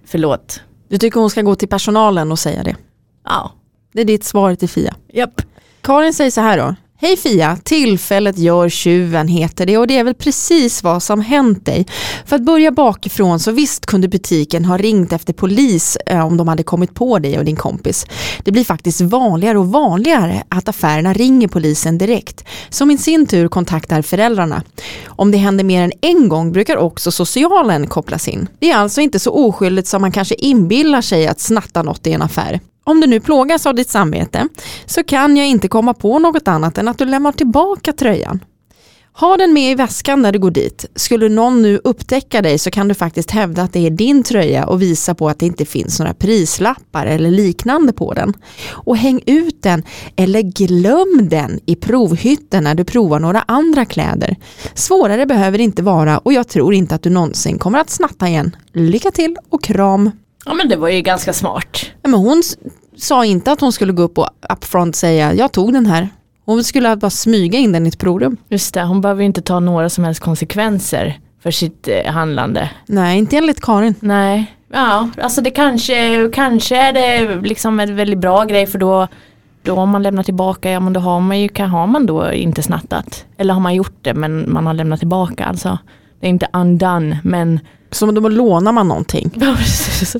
förlåt. 0.07 0.61
Du 0.89 0.99
tycker 0.99 1.21
hon 1.21 1.31
ska 1.31 1.43
gå 1.43 1.55
till 1.55 1.69
personalen 1.69 2.33
och 2.33 2.39
säga 2.39 2.63
det. 2.63 2.77
Ja, 3.25 3.53
Det 3.93 4.01
är 4.01 4.05
ditt 4.05 4.25
svar 4.25 4.55
till 4.55 4.69
Fia. 4.69 4.95
japp. 5.13 5.43
Karin 5.81 6.15
säger 6.15 6.31
så 6.31 6.41
här 6.41 6.59
då. 6.59 6.75
Hej 7.01 7.17
Fia, 7.17 7.59
tillfället 7.65 8.39
gör 8.39 8.69
tjuven 8.69 9.29
heter 9.29 9.67
det 9.67 9.79
och 9.79 9.87
det 9.87 9.99
är 9.99 10.05
väl 10.05 10.15
precis 10.15 10.83
vad 10.83 11.03
som 11.03 11.21
hänt 11.21 11.67
dig. 11.67 11.87
För 12.27 12.37
att 12.37 12.43
börja 12.43 12.71
bakifrån 12.71 13.41
så 13.41 13.51
visst 13.51 13.87
kunde 13.87 14.09
butiken 14.09 14.65
ha 14.65 14.77
ringt 14.77 15.13
efter 15.13 15.33
polis 15.33 15.97
eh, 16.07 16.27
om 16.27 16.37
de 16.37 16.49
hade 16.49 16.63
kommit 16.63 16.95
på 16.95 17.19
dig 17.19 17.39
och 17.39 17.45
din 17.45 17.57
kompis. 17.57 18.07
Det 18.45 18.53
blir 18.53 18.65
faktiskt 18.65 19.01
vanligare 19.01 19.59
och 19.59 19.67
vanligare 19.67 20.43
att 20.49 20.69
affärerna 20.69 21.13
ringer 21.13 21.49
polisen 21.49 21.99
direkt 21.99 22.45
som 22.69 22.91
i 22.91 22.99
sin 22.99 23.27
tur 23.27 23.49
kontaktar 23.49 24.03
föräldrarna. 24.03 24.63
Om 25.07 25.31
det 25.31 25.39
händer 25.39 25.65
mer 25.65 25.83
än 25.83 25.93
en 26.01 26.29
gång 26.29 26.53
brukar 26.53 26.77
också 26.77 27.11
socialen 27.11 27.87
kopplas 27.87 28.29
in. 28.29 28.49
Det 28.59 28.71
är 28.71 28.77
alltså 28.77 29.01
inte 29.01 29.19
så 29.19 29.31
oskyldigt 29.31 29.89
som 29.89 30.01
man 30.01 30.13
kanske 30.13 30.35
inbillar 30.35 31.03
sig 31.03 31.27
att 31.27 31.41
snatta 31.41 31.83
något 31.83 32.07
i 32.07 32.13
en 32.13 32.23
affär. 32.23 32.61
Om 32.89 33.01
du 33.01 33.07
nu 33.07 33.21
plågas 33.21 33.67
av 33.67 33.75
ditt 33.75 33.91
samvete 33.91 34.49
så 34.87 35.05
kan 35.05 35.37
jag 35.37 35.47
inte 35.47 35.69
komma 35.69 35.95
på 35.95 36.19
något 36.19 36.49
annat 36.49 36.79
än 36.79 36.89
att 36.89 36.99
du 36.99 37.05
lämnar 37.05 37.33
tillbaka 37.33 37.93
tröjan. 37.93 38.45
Ha 39.13 39.37
den 39.37 39.53
med 39.53 39.71
i 39.71 39.75
väskan 39.75 40.23
när 40.23 40.33
du 40.33 40.39
går 40.39 40.51
dit. 40.51 40.85
Skulle 40.95 41.29
någon 41.29 41.63
nu 41.63 41.81
upptäcka 41.85 42.43
dig 42.43 42.59
så 42.59 42.71
kan 42.71 42.89
du 42.89 42.95
faktiskt 42.95 43.31
hävda 43.31 43.63
att 43.63 43.73
det 43.73 43.87
är 43.87 43.91
din 43.91 44.23
tröja 44.23 44.67
och 44.67 44.83
visa 44.83 45.15
på 45.15 45.29
att 45.29 45.39
det 45.39 45.47
inte 45.47 45.65
finns 45.65 45.99
några 45.99 46.15
prislappar 46.15 47.07
eller 47.07 47.31
liknande 47.31 47.93
på 47.93 48.15
den. 48.15 48.35
Och 48.69 48.97
häng 48.97 49.21
ut 49.27 49.63
den 49.63 49.83
eller 50.17 50.43
glöm 50.43 51.29
den 51.29 51.61
i 51.67 51.77
provhytten 51.77 52.65
när 52.65 52.75
du 52.75 52.85
provar 52.85 53.21
några 53.21 53.45
andra 53.49 53.85
kläder. 53.85 54.37
Svårare 54.75 55.27
behöver 55.27 55.59
det 55.59 55.65
inte 55.65 55.83
vara 55.83 56.19
och 56.19 56.33
jag 56.33 56.49
tror 56.49 56.75
inte 56.75 56.95
att 56.95 57.03
du 57.03 57.11
någonsin 57.11 57.59
kommer 57.59 57.79
att 57.79 57.91
snatta 57.91 58.29
igen. 58.29 58.57
Lycka 58.73 59.11
till 59.11 59.37
och 59.51 59.63
kram! 59.63 60.11
Ja 60.49 60.55
men 60.55 60.69
det 60.69 60.77
var 60.77 60.89
ju 60.89 61.01
ganska 61.01 61.33
smart. 61.33 61.69
Nej, 61.83 61.93
Men 62.03 62.21
hon 62.21 62.43
sa 62.97 63.25
inte 63.25 63.53
att 63.53 63.61
hon 63.61 63.73
skulle 63.73 63.93
gå 63.93 64.03
upp 64.03 64.19
och 64.19 64.29
upfront 64.51 64.97
säga 64.97 65.35
jag 65.35 65.53
tog 65.53 65.73
den 65.73 65.87
här. 65.87 66.09
Hon 66.45 66.65
skulle 66.65 66.97
bara 66.97 67.11
smyga 67.11 67.59
in 67.59 67.73
den 67.73 67.87
i 67.87 67.89
ett 67.89 67.99
provrum. 67.99 68.37
Just 68.49 68.75
det, 68.75 68.83
hon 68.83 69.01
behöver 69.01 69.23
ju 69.23 69.27
inte 69.27 69.43
ta 69.43 69.61
några 69.61 69.91
som 69.91 70.05
helst 70.05 70.21
konsekvenser 70.21 71.19
för 71.43 71.51
sitt 71.51 71.89
eh, 71.89 72.13
handlande. 72.13 72.71
Nej, 72.87 73.19
inte 73.19 73.37
enligt 73.37 73.61
Karin. 73.61 73.95
Nej, 74.01 74.55
ja, 74.73 75.09
alltså 75.23 75.41
det 75.41 75.51
kanske, 75.51 76.31
kanske 76.33 76.77
är 76.77 76.93
det 76.93 77.41
liksom 77.41 77.81
en 77.81 77.97
väldigt 77.97 78.19
bra 78.19 78.45
grej 78.45 78.67
för 78.67 78.79
då, 78.79 79.09
då 79.63 79.75
om 79.75 79.91
man 79.91 80.03
lämnar 80.03 80.23
tillbaka, 80.23 80.71
ja 80.71 80.81
men 80.81 80.93
då 80.93 81.01
har 81.01 81.21
man 81.21 81.41
ju, 81.41 81.49
kan, 81.49 81.71
har 81.71 81.87
man 81.87 82.07
då 82.07 82.33
inte 82.33 82.63
snattat. 82.63 83.25
Eller 83.37 83.55
har 83.55 83.61
man 83.61 83.75
gjort 83.75 83.99
det 84.03 84.15
men 84.15 84.53
man 84.53 84.67
har 84.67 84.75
lämnat 84.75 84.99
tillbaka, 84.99 85.45
alltså 85.45 85.79
det 86.21 86.27
är 86.27 86.31
inte 86.31 86.49
undone 86.53 87.21
men 87.25 87.61
Så 87.91 88.11
då 88.11 88.29
lånar 88.29 88.73
man 88.73 88.89
någonting. 88.89 89.31
Ja, 89.35 89.55
precis. 89.59 90.17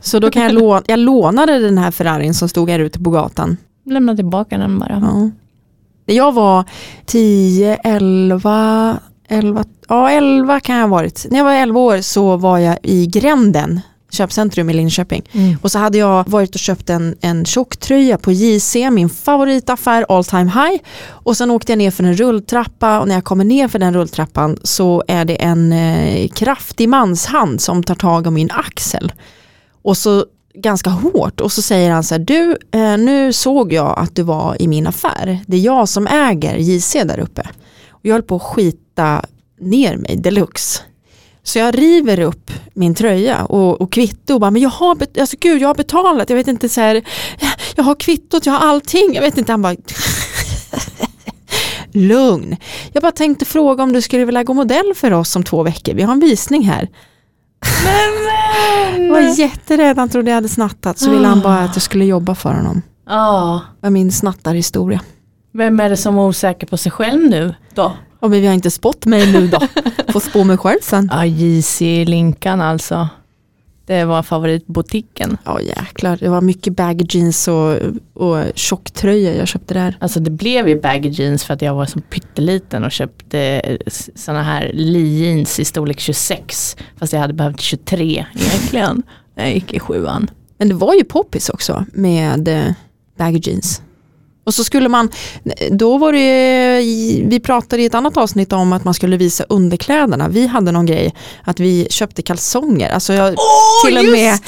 Så 0.00 0.18
då 0.18 0.30
kan 0.30 0.42
jag 0.42 0.52
låna, 0.52 0.82
jag 0.86 0.98
lånade 0.98 1.58
den 1.58 1.78
här 1.78 1.90
Ferrarin 1.90 2.34
som 2.34 2.48
stod 2.48 2.70
här 2.70 2.78
ute 2.78 2.98
på 3.00 3.10
gatan. 3.10 3.56
lämna 3.84 4.16
tillbaka 4.16 4.58
den 4.58 4.78
bara. 4.78 5.02
Ja. 5.02 5.30
Jag 6.14 6.32
var 6.32 6.64
10, 7.06 7.74
11, 7.74 8.98
11, 9.28 9.64
ja 9.88 10.10
11 10.10 10.60
kan 10.60 10.76
jag 10.76 10.82
ha 10.82 10.88
varit. 10.88 11.26
När 11.30 11.38
jag 11.38 11.44
var 11.44 11.52
11 11.52 11.80
år 11.80 12.00
så 12.00 12.36
var 12.36 12.58
jag 12.58 12.78
i 12.82 13.06
Gränden, 13.06 13.80
köpcentrum 14.16 14.70
i 14.70 14.74
Linköping. 14.74 15.22
Mm. 15.32 15.58
Och 15.62 15.72
så 15.72 15.78
hade 15.78 15.98
jag 15.98 16.28
varit 16.28 16.54
och 16.54 16.60
köpt 16.60 16.90
en, 16.90 17.16
en 17.20 17.44
tjocktröja 17.44 18.18
på 18.18 18.32
JC, 18.32 18.76
min 18.90 19.08
favoritaffär 19.08 20.06
all 20.08 20.24
time 20.24 20.50
high. 20.50 20.82
Och 21.08 21.36
sen 21.36 21.50
åkte 21.50 21.72
jag 21.72 21.78
ner 21.78 21.90
för 21.90 22.04
en 22.04 22.16
rulltrappa 22.16 23.00
och 23.00 23.08
när 23.08 23.14
jag 23.14 23.24
kommer 23.24 23.44
ner 23.44 23.68
för 23.68 23.78
den 23.78 23.94
rulltrappan 23.94 24.58
så 24.62 25.04
är 25.08 25.24
det 25.24 25.42
en 25.42 25.72
eh, 25.72 26.28
kraftig 26.28 26.88
manshand 26.88 27.60
som 27.60 27.82
tar 27.82 27.94
tag 27.94 28.26
om 28.26 28.34
min 28.34 28.50
axel. 28.50 29.12
Och 29.82 29.96
så 29.96 30.24
ganska 30.54 30.90
hårt 30.90 31.40
och 31.40 31.52
så 31.52 31.62
säger 31.62 31.90
han 31.90 32.04
så 32.04 32.14
här, 32.14 32.18
du 32.18 32.56
eh, 32.72 32.98
nu 32.98 33.32
såg 33.32 33.72
jag 33.72 33.98
att 33.98 34.16
du 34.16 34.22
var 34.22 34.62
i 34.62 34.68
min 34.68 34.86
affär. 34.86 35.40
Det 35.46 35.56
är 35.56 35.60
jag 35.60 35.88
som 35.88 36.06
äger 36.06 36.56
JC 36.56 36.92
där 36.92 37.18
uppe. 37.18 37.48
Och 37.90 38.06
jag 38.06 38.12
höll 38.12 38.22
på 38.22 38.36
att 38.36 38.42
skita 38.42 39.24
ner 39.60 39.96
mig 39.96 40.16
deluxe. 40.16 40.82
Så 41.46 41.58
jag 41.58 41.78
river 41.78 42.20
upp 42.20 42.50
min 42.74 42.94
tröja 42.94 43.44
och, 43.44 43.80
och 43.80 43.92
kvitto 43.92 44.34
och 44.34 44.40
bara, 44.40 44.50
men 44.50 44.62
jag 44.62 44.70
har, 44.70 44.94
bet- 44.94 45.20
alltså, 45.20 45.36
gud, 45.40 45.62
jag 45.62 45.68
har 45.68 45.74
betalat, 45.74 46.30
jag 46.30 46.36
vet 46.36 46.48
inte 46.48 46.68
så 46.68 46.80
här, 46.80 47.02
jag 47.76 47.84
har 47.84 47.94
kvittot, 47.94 48.46
jag 48.46 48.52
har 48.52 48.68
allting, 48.68 49.14
jag 49.14 49.22
vet 49.22 49.38
inte, 49.38 49.52
han 49.52 49.62
bara 49.62 49.76
Lugn. 51.92 52.56
Jag 52.92 53.02
bara 53.02 53.12
tänkte 53.12 53.44
fråga 53.44 53.82
om 53.82 53.92
du 53.92 54.02
skulle 54.02 54.24
vilja 54.24 54.42
gå 54.44 54.54
modell 54.54 54.92
för 54.96 55.12
oss 55.12 55.36
om 55.36 55.44
två 55.44 55.62
veckor, 55.62 55.94
vi 55.94 56.02
har 56.02 56.12
en 56.12 56.20
visning 56.20 56.62
här. 56.64 56.88
Jag 58.96 59.10
var 59.10 59.38
jätterädd, 59.38 59.98
han 59.98 60.08
trodde 60.08 60.30
jag 60.30 60.34
hade 60.34 60.48
snattat 60.48 60.98
så 60.98 61.10
ville 61.10 61.26
han 61.26 61.40
bara 61.40 61.58
att 61.60 61.76
jag 61.76 61.82
skulle 61.82 62.04
jobba 62.04 62.34
för 62.34 62.54
honom. 62.54 62.82
Ja. 63.06 63.60
Var 63.80 63.90
min 63.90 64.12
snattarhistoria. 64.12 65.00
Vem 65.52 65.80
är 65.80 65.90
det 65.90 65.96
som 65.96 66.18
är 66.18 66.22
osäker 66.22 66.66
på 66.66 66.76
sig 66.76 66.92
själv 66.92 67.30
nu 67.30 67.54
då? 67.74 67.92
Och 68.20 68.32
vi 68.32 68.46
har 68.46 68.54
inte 68.54 68.70
spott 68.70 69.06
mig 69.06 69.32
nu 69.32 69.48
då. 69.48 69.60
Får 70.12 70.20
spå 70.20 70.44
mig 70.44 70.56
själv 70.56 70.78
sen. 70.82 71.08
Ja, 71.12 71.26
JC 71.26 71.80
Linkan 71.80 72.60
alltså. 72.60 73.08
Det 73.86 74.04
var 74.04 74.22
favoritboutiquen. 74.22 75.36
Ja 75.44 75.60
jäklar, 75.60 76.16
det 76.16 76.28
var 76.28 76.40
mycket 76.40 76.76
baggy 76.76 77.06
jeans 77.08 77.48
och, 77.48 77.76
och 78.14 78.38
tjocktröjor 78.54 79.34
jag 79.34 79.48
köpte 79.48 79.74
där. 79.74 79.96
Alltså 80.00 80.20
det 80.20 80.30
blev 80.30 80.68
ju 80.68 80.80
baggy 80.80 81.08
jeans 81.08 81.44
för 81.44 81.54
att 81.54 81.62
jag 81.62 81.74
var 81.74 81.86
så 81.86 82.00
pytteliten 82.00 82.84
och 82.84 82.92
köpte 82.92 83.62
sådana 84.14 84.42
här 84.42 84.70
Lee 84.74 85.06
jeans 85.06 85.60
i 85.60 85.64
storlek 85.64 86.00
26. 86.00 86.76
Fast 86.96 87.12
jag 87.12 87.20
hade 87.20 87.34
behövt 87.34 87.60
23 87.60 88.26
egentligen. 88.34 89.02
jag 89.34 89.54
gick 89.54 89.72
i 89.72 89.80
sjuan. 89.80 90.30
Men 90.58 90.68
det 90.68 90.74
var 90.74 90.94
ju 90.94 91.04
poppis 91.04 91.48
också 91.48 91.84
med 91.92 92.48
eh, 92.48 92.72
baggy 93.18 93.40
jeans. 93.42 93.82
Och 94.46 94.54
så 94.54 94.64
skulle 94.64 94.88
man, 94.88 95.10
då 95.70 95.98
var 95.98 96.12
det, 96.12 96.78
vi 97.28 97.40
pratade 97.40 97.82
i 97.82 97.86
ett 97.86 97.94
annat 97.94 98.16
avsnitt 98.16 98.52
om 98.52 98.72
att 98.72 98.84
man 98.84 98.94
skulle 98.94 99.16
visa 99.16 99.44
underkläderna. 99.48 100.28
Vi 100.28 100.46
hade 100.46 100.72
någon 100.72 100.86
grej 100.86 101.14
att 101.44 101.60
vi 101.60 101.86
köpte 101.90 102.22
kalsonger. 102.22 102.90
Alltså 102.90 103.12
jag 103.12 103.34
Oh, 103.34 103.86
till 103.86 103.98
och 103.98 104.04
med 104.04 104.38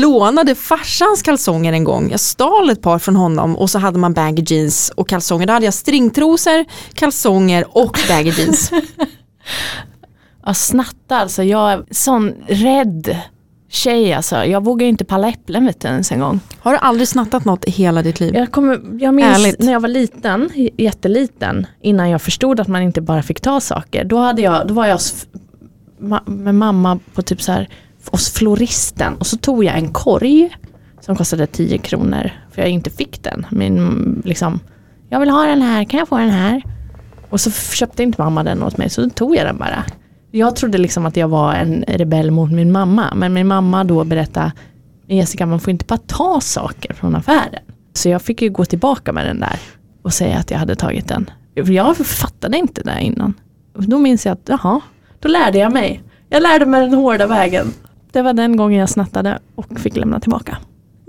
lånade 0.00 0.54
farsans 0.54 1.22
kalsonger 1.22 1.72
en 1.72 1.84
gång. 1.84 2.10
Jag 2.10 2.20
stal 2.20 2.70
ett 2.70 2.82
par 2.82 2.98
från 2.98 3.16
honom 3.16 3.56
och 3.56 3.70
så 3.70 3.78
hade 3.78 3.98
man 3.98 4.12
baggy 4.12 4.44
jeans 4.46 4.92
och 4.96 5.08
kalsonger. 5.08 5.46
Då 5.46 5.52
hade 5.52 5.64
jag 5.64 5.74
stringtrosor, 5.74 6.64
kalsonger 6.94 7.64
och 7.76 7.98
baggy 8.08 8.30
jeans. 8.30 8.70
Ja, 10.46 10.54
snatta 10.54 11.16
alltså. 11.16 11.42
Jag 11.42 11.72
är 11.72 11.84
sån 11.90 12.32
rädd 12.46 13.16
tjej 13.68 14.12
alltså. 14.12 14.44
Jag 14.44 14.64
vågar 14.64 14.86
inte 14.86 15.04
palla 15.04 15.28
äpplen 15.28 15.66
vet 15.66 15.80
du 15.80 15.88
ens 15.88 16.12
en 16.12 16.20
gång. 16.20 16.40
Har 16.58 16.72
du 16.72 16.78
aldrig 16.78 17.08
snattat 17.08 17.44
något 17.44 17.64
i 17.64 17.70
hela 17.70 18.02
ditt 18.02 18.20
liv? 18.20 18.34
Jag, 18.34 18.52
kommer, 18.52 18.80
jag 19.00 19.14
minns 19.14 19.38
Ärligt. 19.38 19.58
när 19.58 19.72
jag 19.72 19.80
var 19.80 19.88
liten, 19.88 20.50
jätteliten, 20.76 21.66
innan 21.80 22.10
jag 22.10 22.22
förstod 22.22 22.60
att 22.60 22.68
man 22.68 22.82
inte 22.82 23.00
bara 23.00 23.22
fick 23.22 23.40
ta 23.40 23.60
saker. 23.60 24.04
Då, 24.04 24.18
hade 24.18 24.42
jag, 24.42 24.68
då 24.68 24.74
var 24.74 24.86
jag 24.86 25.00
med 26.26 26.54
mamma 26.54 26.98
på 27.14 27.22
typ 27.22 27.42
så 27.42 27.52
här, 27.52 27.68
hos 28.10 28.32
floristen 28.32 29.14
och 29.14 29.26
så 29.26 29.36
tog 29.36 29.64
jag 29.64 29.78
en 29.78 29.92
korg 29.92 30.56
som 31.00 31.16
kostade 31.16 31.46
10 31.46 31.78
kronor 31.78 32.30
för 32.52 32.62
jag 32.62 32.70
inte 32.70 32.90
fick 32.90 33.22
den. 33.22 33.46
Min, 33.50 34.22
liksom, 34.24 34.60
jag 35.08 35.20
vill 35.20 35.30
ha 35.30 35.46
den 35.46 35.62
här, 35.62 35.84
kan 35.84 35.98
jag 35.98 36.08
få 36.08 36.18
den 36.18 36.30
här? 36.30 36.62
Och 37.30 37.40
så 37.40 37.50
köpte 37.50 38.02
inte 38.02 38.22
mamma 38.22 38.44
den 38.44 38.62
åt 38.62 38.76
mig 38.76 38.90
så 38.90 39.00
då 39.00 39.10
tog 39.10 39.36
jag 39.36 39.46
den 39.46 39.58
bara. 39.58 39.84
Jag 40.36 40.56
trodde 40.56 40.78
liksom 40.78 41.06
att 41.06 41.16
jag 41.16 41.28
var 41.28 41.54
en 41.54 41.84
rebell 41.88 42.30
mot 42.30 42.52
min 42.52 42.72
mamma 42.72 43.14
men 43.14 43.32
min 43.32 43.46
mamma 43.46 43.84
då 43.84 44.04
berättade 44.04 44.52
Jessica 45.06 45.46
man 45.46 45.60
får 45.60 45.70
inte 45.70 45.84
bara 45.84 45.98
ta 46.06 46.40
saker 46.40 46.94
från 46.94 47.16
affären. 47.16 47.62
Så 47.92 48.08
jag 48.08 48.22
fick 48.22 48.42
ju 48.42 48.50
gå 48.50 48.64
tillbaka 48.64 49.12
med 49.12 49.26
den 49.26 49.40
där 49.40 49.58
och 50.02 50.12
säga 50.12 50.38
att 50.38 50.50
jag 50.50 50.58
hade 50.58 50.76
tagit 50.76 51.08
den. 51.08 51.30
Jag 51.54 51.96
fattade 51.96 52.58
inte 52.58 52.82
det 52.82 53.00
innan. 53.00 53.34
Då 53.74 53.98
minns 53.98 54.26
jag 54.26 54.32
att 54.32 54.48
jaha, 54.48 54.80
då 55.20 55.28
lärde 55.28 55.58
jag 55.58 55.72
mig. 55.72 56.02
Jag 56.28 56.42
lärde 56.42 56.66
mig 56.66 56.80
den 56.80 56.94
hårda 56.94 57.26
vägen. 57.26 57.66
Det 58.12 58.22
var 58.22 58.32
den 58.32 58.56
gången 58.56 58.80
jag 58.80 58.88
snattade 58.88 59.38
och 59.54 59.80
fick 59.80 59.96
lämna 59.96 60.20
tillbaka. 60.20 60.58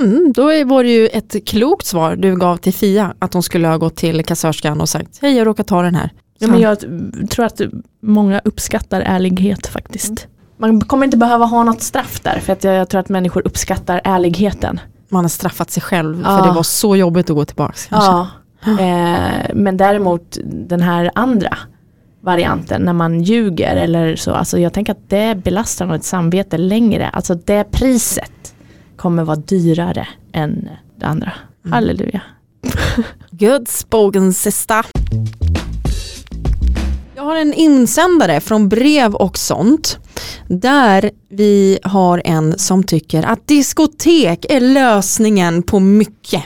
Mm, 0.02 0.34
då 0.36 0.44
var 0.44 0.84
det 0.84 0.90
ju 0.90 1.08
ett 1.08 1.48
klokt 1.48 1.86
svar 1.86 2.16
du 2.16 2.36
gav 2.36 2.58
till 2.58 2.74
Fia 2.74 3.14
att 3.20 3.34
hon 3.34 3.44
skulle 3.44 3.68
ha 3.68 3.78
gått 3.78 3.96
till 3.96 4.26
kassörskan 4.26 4.82
och 4.82 4.90
sagt 4.90 5.20
hej 5.22 5.38
jag 5.38 5.48
råkar 5.48 5.64
ta 5.64 5.82
den 5.82 5.96
här. 5.96 6.12
Ja, 6.40 6.48
men 6.48 6.60
jag 6.60 6.80
tror 7.30 7.46
att 7.46 7.62
många 8.02 8.42
uppskattar 8.46 9.02
ärlighet 9.02 9.68
faktiskt. 9.68 10.28
Man 10.58 10.82
kommer 10.82 11.06
inte 11.06 11.18
behöva 11.18 11.46
ha 11.46 11.64
något 11.64 11.82
straff 11.82 12.20
där 12.20 12.40
för 12.40 12.54
att 12.54 12.64
jag, 12.64 12.76
jag 12.76 12.90
tror 12.90 13.02
att 13.02 13.10
människor 13.10 13.42
uppskattar 13.48 14.02
ärligheten. 14.04 14.80
Man 15.10 15.24
har 15.24 15.30
straffat 15.30 15.72
sig 15.72 15.84
själv 15.84 16.22
Ja. 16.26 16.38
för 16.38 16.48
det 16.48 16.54
var 16.54 16.64
så 16.64 16.96
jobbigt 16.96 17.30
att 17.30 17.36
gå 17.36 17.46
tillbaka. 17.46 17.74
kanske. 17.90 18.12
Ja, 18.12 18.28
eh, 18.66 19.56
men 19.56 19.78
däremot 19.78 20.38
den 20.46 20.82
här 20.82 21.12
andra 21.16 21.58
varianten 22.22 22.82
när 22.82 22.94
man 22.94 23.22
ljuger 23.22 23.76
eller 23.76 24.16
så, 24.16 24.32
alltså 24.34 24.60
jag 24.60 24.74
tänker 24.74 24.92
att 24.92 25.10
det 25.10 25.44
belastar 25.44 25.86
nog 25.86 25.96
ett 25.96 26.04
samvete 26.04 26.58
längre. 26.58 27.10
Alltså 27.10 27.36
det 27.36 27.64
priset 27.72 28.54
kommer 28.96 29.24
vara 29.24 29.36
dyrare 29.38 30.08
än 30.34 30.70
det 30.96 31.06
andra. 31.06 31.32
Halleluja. 31.70 32.22
Good 33.32 33.68
spoken 33.68 34.34
sista. 34.34 34.84
Har 37.28 37.36
en 37.36 37.54
insändare 37.54 38.42
från 38.42 38.70
brev 38.70 39.16
och 39.16 39.38
sånt. 39.38 39.98
Där 40.48 41.12
vi 41.30 41.80
har 41.84 42.22
en 42.26 42.60
som 42.60 42.84
tycker 42.84 43.24
att 43.24 43.48
diskotek 43.48 44.46
är 44.50 44.60
lösningen 44.60 45.64
på 45.64 45.80
mycket. 45.80 46.44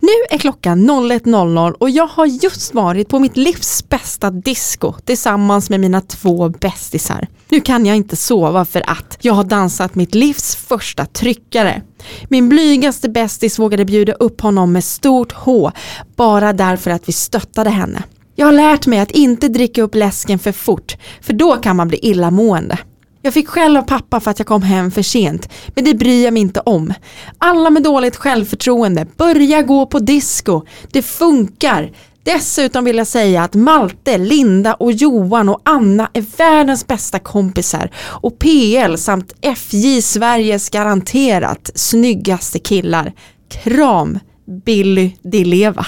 Nu 0.00 0.36
är 0.36 0.38
klockan 0.38 0.90
01.00 0.90 1.72
och 1.72 1.90
jag 1.90 2.06
har 2.06 2.26
just 2.26 2.74
varit 2.74 3.08
på 3.08 3.18
mitt 3.18 3.36
livs 3.36 3.88
bästa 3.88 4.30
disco 4.30 4.92
tillsammans 5.04 5.70
med 5.70 5.80
mina 5.80 6.00
två 6.00 6.48
bästisar. 6.48 7.26
Nu 7.48 7.60
kan 7.60 7.86
jag 7.86 7.96
inte 7.96 8.16
sova 8.16 8.64
för 8.64 8.90
att 8.90 9.18
jag 9.20 9.34
har 9.34 9.44
dansat 9.44 9.94
mitt 9.94 10.14
livs 10.14 10.56
första 10.56 11.06
tryckare. 11.06 11.82
Min 12.28 12.48
blygaste 12.48 13.08
bästis 13.08 13.58
vågade 13.58 13.84
bjuda 13.84 14.12
upp 14.12 14.40
honom 14.40 14.72
med 14.72 14.84
stort 14.84 15.32
H 15.32 15.72
bara 16.16 16.52
därför 16.52 16.90
att 16.90 17.08
vi 17.08 17.12
stöttade 17.12 17.70
henne. 17.70 18.02
Jag 18.38 18.46
har 18.46 18.52
lärt 18.52 18.86
mig 18.86 18.98
att 18.98 19.10
inte 19.10 19.48
dricka 19.48 19.82
upp 19.82 19.94
läsken 19.94 20.38
för 20.38 20.52
fort 20.52 20.96
för 21.20 21.32
då 21.32 21.56
kan 21.56 21.76
man 21.76 21.88
bli 21.88 21.98
illamående. 22.02 22.78
Jag 23.22 23.34
fick 23.34 23.48
skäll 23.48 23.76
av 23.76 23.82
pappa 23.82 24.20
för 24.20 24.30
att 24.30 24.38
jag 24.38 24.46
kom 24.46 24.62
hem 24.62 24.90
för 24.90 25.02
sent, 25.02 25.48
men 25.68 25.84
det 25.84 25.94
bryr 25.94 26.24
jag 26.24 26.32
mig 26.32 26.42
inte 26.42 26.60
om. 26.60 26.94
Alla 27.38 27.70
med 27.70 27.82
dåligt 27.82 28.16
självförtroende, 28.16 29.06
börja 29.16 29.62
gå 29.62 29.86
på 29.86 29.98
disco. 29.98 30.62
Det 30.92 31.02
funkar. 31.02 31.92
Dessutom 32.22 32.84
vill 32.84 32.96
jag 32.96 33.06
säga 33.06 33.42
att 33.42 33.54
Malte, 33.54 34.18
Linda 34.18 34.74
och 34.74 34.92
Johan 34.92 35.48
och 35.48 35.60
Anna 35.64 36.10
är 36.12 36.24
världens 36.36 36.86
bästa 36.86 37.18
kompisar 37.18 37.90
och 37.98 38.38
PL 38.38 38.96
samt 38.96 39.32
FJ 39.56 40.02
Sveriges 40.02 40.70
garanterat 40.70 41.70
snyggaste 41.74 42.58
killar. 42.58 43.12
Kram 43.48 44.18
Billy 44.64 45.12
Dileva. 45.22 45.86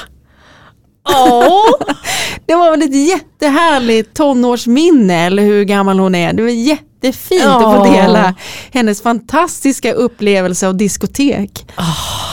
Det 2.47 2.55
var 2.55 2.71
väl 2.71 2.83
ett 2.83 3.09
jättehärligt 3.09 4.15
tonårsminne 4.15 5.27
eller 5.27 5.43
hur 5.43 5.65
gammal 5.65 5.99
hon 5.99 6.15
är. 6.15 6.33
Det 6.33 6.43
var 6.43 6.51
jättefint 6.51 7.45
att 7.45 7.77
få 7.77 7.85
dela 7.93 8.35
hennes 8.73 9.03
fantastiska 9.03 9.93
upplevelse 9.93 10.69
av 10.69 10.77
diskotek. 10.77 11.67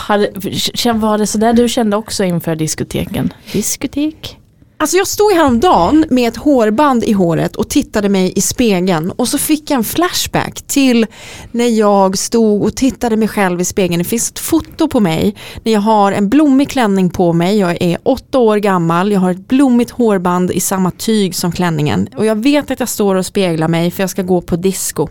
Hade, 0.07 0.31
känn- 0.51 0.99
var 0.99 1.17
det 1.17 1.27
sådär 1.27 1.53
du 1.53 1.69
kände 1.69 1.97
också 1.97 2.23
inför 2.23 2.55
diskoteken? 2.55 3.33
Diskotek? 3.51 4.37
Alltså 4.77 4.97
jag 4.97 5.07
stod 5.07 5.31
häromdagen 5.33 6.05
med 6.09 6.27
ett 6.27 6.37
hårband 6.37 7.03
i 7.03 7.11
håret 7.11 7.55
och 7.55 7.69
tittade 7.69 8.09
mig 8.09 8.33
i 8.35 8.41
spegeln 8.41 9.11
och 9.11 9.27
så 9.27 9.37
fick 9.37 9.69
jag 9.69 9.77
en 9.77 9.83
flashback 9.83 10.61
till 10.67 11.05
när 11.51 11.67
jag 11.67 12.17
stod 12.17 12.63
och 12.63 12.75
tittade 12.75 13.17
mig 13.17 13.27
själv 13.27 13.61
i 13.61 13.65
spegeln. 13.65 13.99
Det 13.99 14.09
finns 14.09 14.31
ett 14.31 14.39
foto 14.39 14.87
på 14.87 14.99
mig 14.99 15.35
när 15.63 15.71
jag 15.71 15.81
har 15.81 16.11
en 16.11 16.29
blommig 16.29 16.69
klänning 16.69 17.09
på 17.09 17.33
mig. 17.33 17.57
Jag 17.57 17.81
är 17.81 17.97
åtta 18.03 18.39
år 18.39 18.57
gammal, 18.57 19.11
jag 19.11 19.19
har 19.19 19.31
ett 19.31 19.47
blommigt 19.47 19.91
hårband 19.91 20.51
i 20.51 20.59
samma 20.59 20.91
tyg 20.91 21.35
som 21.35 21.51
klänningen 21.51 22.09
och 22.17 22.25
jag 22.25 22.35
vet 22.35 22.71
att 22.71 22.79
jag 22.79 22.89
står 22.89 23.15
och 23.15 23.25
speglar 23.25 23.67
mig 23.67 23.91
för 23.91 24.03
jag 24.03 24.09
ska 24.09 24.21
gå 24.21 24.41
på 24.41 24.55
disco. 24.55 25.07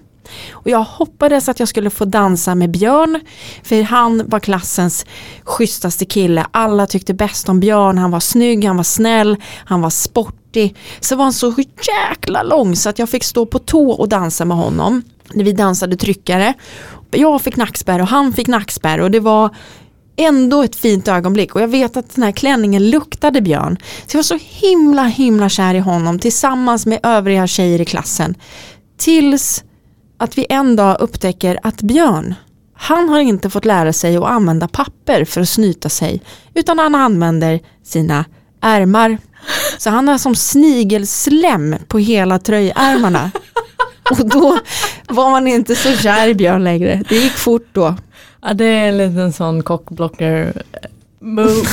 Och 0.53 0.71
jag 0.71 0.83
hoppades 0.83 1.49
att 1.49 1.59
jag 1.61 1.69
skulle 1.69 1.91
få 1.91 2.05
dansa 2.05 2.55
med 2.55 2.71
Björn, 2.71 3.21
för 3.63 3.83
han 3.83 4.23
var 4.27 4.41
klassens 4.41 5.07
schysstaste 5.45 6.05
kille. 6.05 6.47
Alla 6.51 6.87
tyckte 6.87 7.15
bäst 7.15 7.49
om 7.49 7.61
Björn, 7.61 7.99
han 7.99 8.11
var 8.11 8.21
snygg, 8.21 8.65
han 8.65 8.77
var 8.77 8.85
snäll, 8.85 9.37
han 9.65 9.81
var 9.81 9.91
sportig. 9.91 10.77
Så 11.01 11.17
var 11.17 11.25
han 11.25 11.33
så 11.33 11.55
jäkla 11.83 12.43
lång 12.43 12.77
så 12.77 12.89
att 12.89 12.99
jag 12.99 13.09
fick 13.09 13.25
stå 13.25 13.47
på 13.47 13.59
tå 13.59 13.91
och 13.91 14.09
dansa 14.09 14.45
med 14.45 14.57
honom. 14.57 15.03
När 15.33 15.45
vi 15.45 15.53
dansade 15.53 15.97
tryckare. 15.97 16.55
Jag 17.11 17.43
fick 17.43 17.57
nackspärr 17.57 18.01
och 18.01 18.09
han 18.09 18.33
fick 18.33 18.49
nackspärr 18.49 19.01
och 19.01 19.11
det 19.11 19.21
var 19.21 19.51
ändå 20.17 20.63
ett 20.63 20.77
fint 20.77 21.09
ögonblick 21.09 21.55
och 21.55 21.61
jag 21.61 21.69
vet 21.69 21.97
att 21.97 22.15
den 22.15 22.25
här 22.25 22.33
klänningen 22.33 22.91
luktade 22.91 23.41
Björn. 23.41 23.79
Så 24.07 24.17
jag 24.17 24.19
var 24.19 24.23
så 24.23 24.39
himla 24.41 25.05
himla 25.05 25.49
kär 25.49 25.75
i 25.75 25.79
honom 25.79 26.19
tillsammans 26.19 26.87
med 26.87 27.01
övriga 27.03 27.47
tjejer 27.47 27.81
i 27.81 27.85
klassen. 27.85 28.35
Tills 28.99 29.65
att 30.17 30.39
vi 30.39 30.47
en 30.49 30.77
dag 30.77 30.97
upptäcker 31.01 31.59
att 31.63 31.83
Björn, 31.83 32.35
han 32.75 33.09
har 33.09 33.21
inte 33.21 33.51
fått 33.51 33.65
lära 33.65 33.93
sig 33.93 34.17
att 34.17 34.25
använda 34.25 34.69
papper 34.69 35.25
för 35.25 35.41
att 35.41 35.49
snyta 35.49 35.89
sig, 35.89 36.23
utan 36.55 36.79
han 36.79 36.95
använder 36.95 37.61
sina 37.83 38.25
ärmar. 38.61 39.19
Så 39.79 39.91
han 39.91 40.09
har 40.09 40.19
som 40.19 40.35
snigelslem 40.35 41.77
på 41.89 41.99
hela 41.99 42.39
tröjärmarna. 42.39 43.31
Och 44.11 44.29
då 44.29 44.59
var 45.09 45.31
man 45.31 45.47
inte 45.47 45.75
så 45.75 45.93
kär 45.93 46.29
i 46.29 46.35
Björn 46.35 46.65
längre. 46.65 47.03
Det 47.09 47.17
gick 47.17 47.33
fort 47.33 47.69
då. 47.73 47.95
Ja 48.43 48.55
det 48.55 48.65
är 48.65 48.89
en 48.89 48.99
liten 48.99 49.33
sån 49.33 49.63
cockblocker 49.63 50.63
move. 51.21 51.69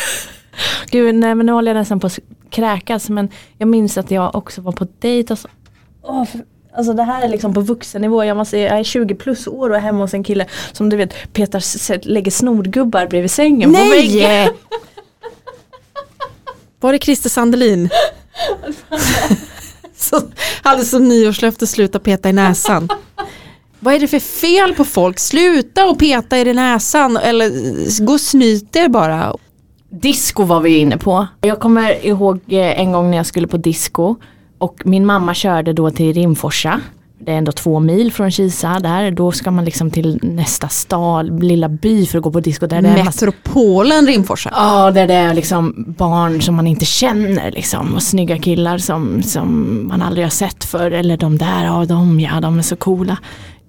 Gud, 0.90 1.14
nej 1.14 1.34
men 1.34 1.46
nu 1.46 1.52
håller 1.52 1.70
jag 1.70 1.78
nästan 1.78 2.00
på 2.00 2.06
att 2.06 2.18
kräkas 2.50 3.08
men 3.08 3.28
jag 3.58 3.68
minns 3.68 3.98
att 3.98 4.10
jag 4.10 4.34
också 4.34 4.60
var 4.60 4.72
på 4.72 4.86
dejt 4.98 5.32
och 5.32 5.38
så, 5.38 5.48
åh, 6.02 6.24
för, 6.24 6.40
Alltså 6.76 6.92
det 6.92 7.02
här 7.02 7.22
är 7.22 7.28
liksom 7.28 7.54
på 7.54 7.60
vuxennivå, 7.60 8.24
jag, 8.24 8.36
måste, 8.36 8.58
jag 8.58 8.78
är 8.78 8.84
20 8.84 9.14
plus 9.14 9.46
år 9.46 9.70
och 9.70 9.76
är 9.76 9.80
hemma 9.80 9.98
hos 9.98 10.14
en 10.14 10.24
kille 10.24 10.46
som 10.72 10.88
du 10.88 10.96
vet 10.96 11.32
petar, 11.32 12.08
lägger 12.08 12.30
snorgubbar 12.30 13.06
bredvid 13.06 13.30
sängen 13.30 13.74
på 13.74 13.78
väggen. 13.78 14.28
Nej! 14.28 14.50
Var 16.80 16.92
det 16.92 16.98
Christer 16.98 17.30
Sandelin? 17.30 17.90
så, 19.96 20.20
hade 20.62 20.84
som 20.84 21.08
nyårslöfte 21.08 21.66
sluta 21.66 21.98
peta 21.98 22.28
i 22.28 22.32
näsan. 22.32 22.88
Vad 23.80 23.94
är 23.94 24.00
det 24.00 24.08
för 24.08 24.18
fel 24.18 24.74
på 24.74 24.84
folk? 24.84 25.18
Sluta 25.18 25.86
och 25.86 25.98
peta 25.98 26.38
i 26.38 26.54
näsan 26.54 27.16
eller 27.16 27.46
eh, 27.46 28.06
gå 28.06 28.12
och 28.12 28.20
snyt 28.20 28.76
er 28.76 28.88
bara. 28.88 29.36
Disco 29.90 30.44
var 30.44 30.60
vi 30.60 30.78
inne 30.78 30.98
på. 30.98 31.26
Jag 31.40 31.60
kommer 31.60 32.06
ihåg 32.06 32.40
eh, 32.48 32.80
en 32.80 32.92
gång 32.92 33.10
när 33.10 33.16
jag 33.16 33.26
skulle 33.26 33.46
på 33.46 33.56
disco 33.56 34.16
och 34.58 34.82
min 34.84 35.06
mamma 35.06 35.34
körde 35.34 35.72
då 35.72 35.90
till 35.90 36.14
Rimforsa. 36.14 36.80
Det 37.20 37.32
är 37.32 37.38
ändå 37.38 37.52
två 37.52 37.80
mil 37.80 38.12
från 38.12 38.30
Kisa 38.30 38.78
där. 38.80 39.10
Då 39.10 39.32
ska 39.32 39.50
man 39.50 39.64
liksom 39.64 39.90
till 39.90 40.18
nästa 40.22 40.68
stad, 40.68 41.42
lilla 41.42 41.68
by 41.68 42.06
för 42.06 42.18
att 42.18 42.24
gå 42.24 42.30
på 42.30 42.40
disco. 42.40 42.66
Där 42.66 42.82
det 42.82 42.88
är 42.88 43.04
massa 43.04 43.26
Metropolen 43.26 44.06
Rimforsa. 44.06 44.50
Ja, 44.52 44.90
där 44.90 45.06
det 45.06 45.14
är 45.14 45.34
liksom 45.34 45.74
barn 45.98 46.42
som 46.42 46.54
man 46.54 46.66
inte 46.66 46.84
känner 46.84 47.50
liksom 47.50 47.94
och 47.94 48.02
snygga 48.02 48.38
killar 48.38 48.78
som, 48.78 49.22
som 49.22 49.80
man 49.88 50.02
aldrig 50.02 50.24
har 50.24 50.30
sett 50.30 50.64
för 50.64 50.90
eller 50.90 51.16
de 51.16 51.38
där, 51.38 51.64
ja 51.64 51.84
de, 51.84 52.20
ja 52.20 52.40
de 52.40 52.58
är 52.58 52.62
så 52.62 52.76
coola. 52.76 53.16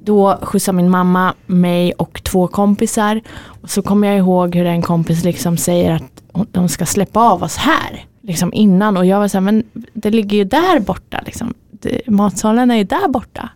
Då 0.03 0.39
skjutsar 0.41 0.73
min 0.73 0.89
mamma 0.89 1.33
mig 1.45 1.93
och 1.93 2.23
två 2.23 2.47
kompisar 2.47 3.21
och 3.61 3.69
så 3.69 3.81
kommer 3.81 4.07
jag 4.07 4.17
ihåg 4.17 4.55
hur 4.55 4.65
en 4.65 4.81
kompis 4.81 5.23
liksom 5.23 5.57
säger 5.57 5.91
att 5.91 6.47
de 6.51 6.69
ska 6.69 6.85
släppa 6.85 7.19
av 7.19 7.43
oss 7.43 7.57
här. 7.57 8.05
Liksom 8.29 8.53
innan 8.53 8.97
och 8.97 9.05
jag 9.05 9.19
var 9.19 9.27
så 9.27 9.37
här, 9.37 9.41
men 9.41 9.63
det 9.93 10.11
ligger 10.11 10.37
ju 10.37 10.43
där 10.43 10.79
borta 10.79 11.21
liksom. 11.25 11.53
Det, 11.71 12.07
matsalen 12.07 12.71
är 12.71 12.75
ju 12.75 12.83
där 12.83 13.07
borta. 13.07 13.49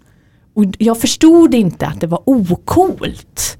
Och 0.53 0.65
jag 0.77 1.01
förstod 1.01 1.53
inte 1.53 1.87
att 1.87 2.01
det 2.01 2.07
var 2.07 2.21
okult 2.25 3.57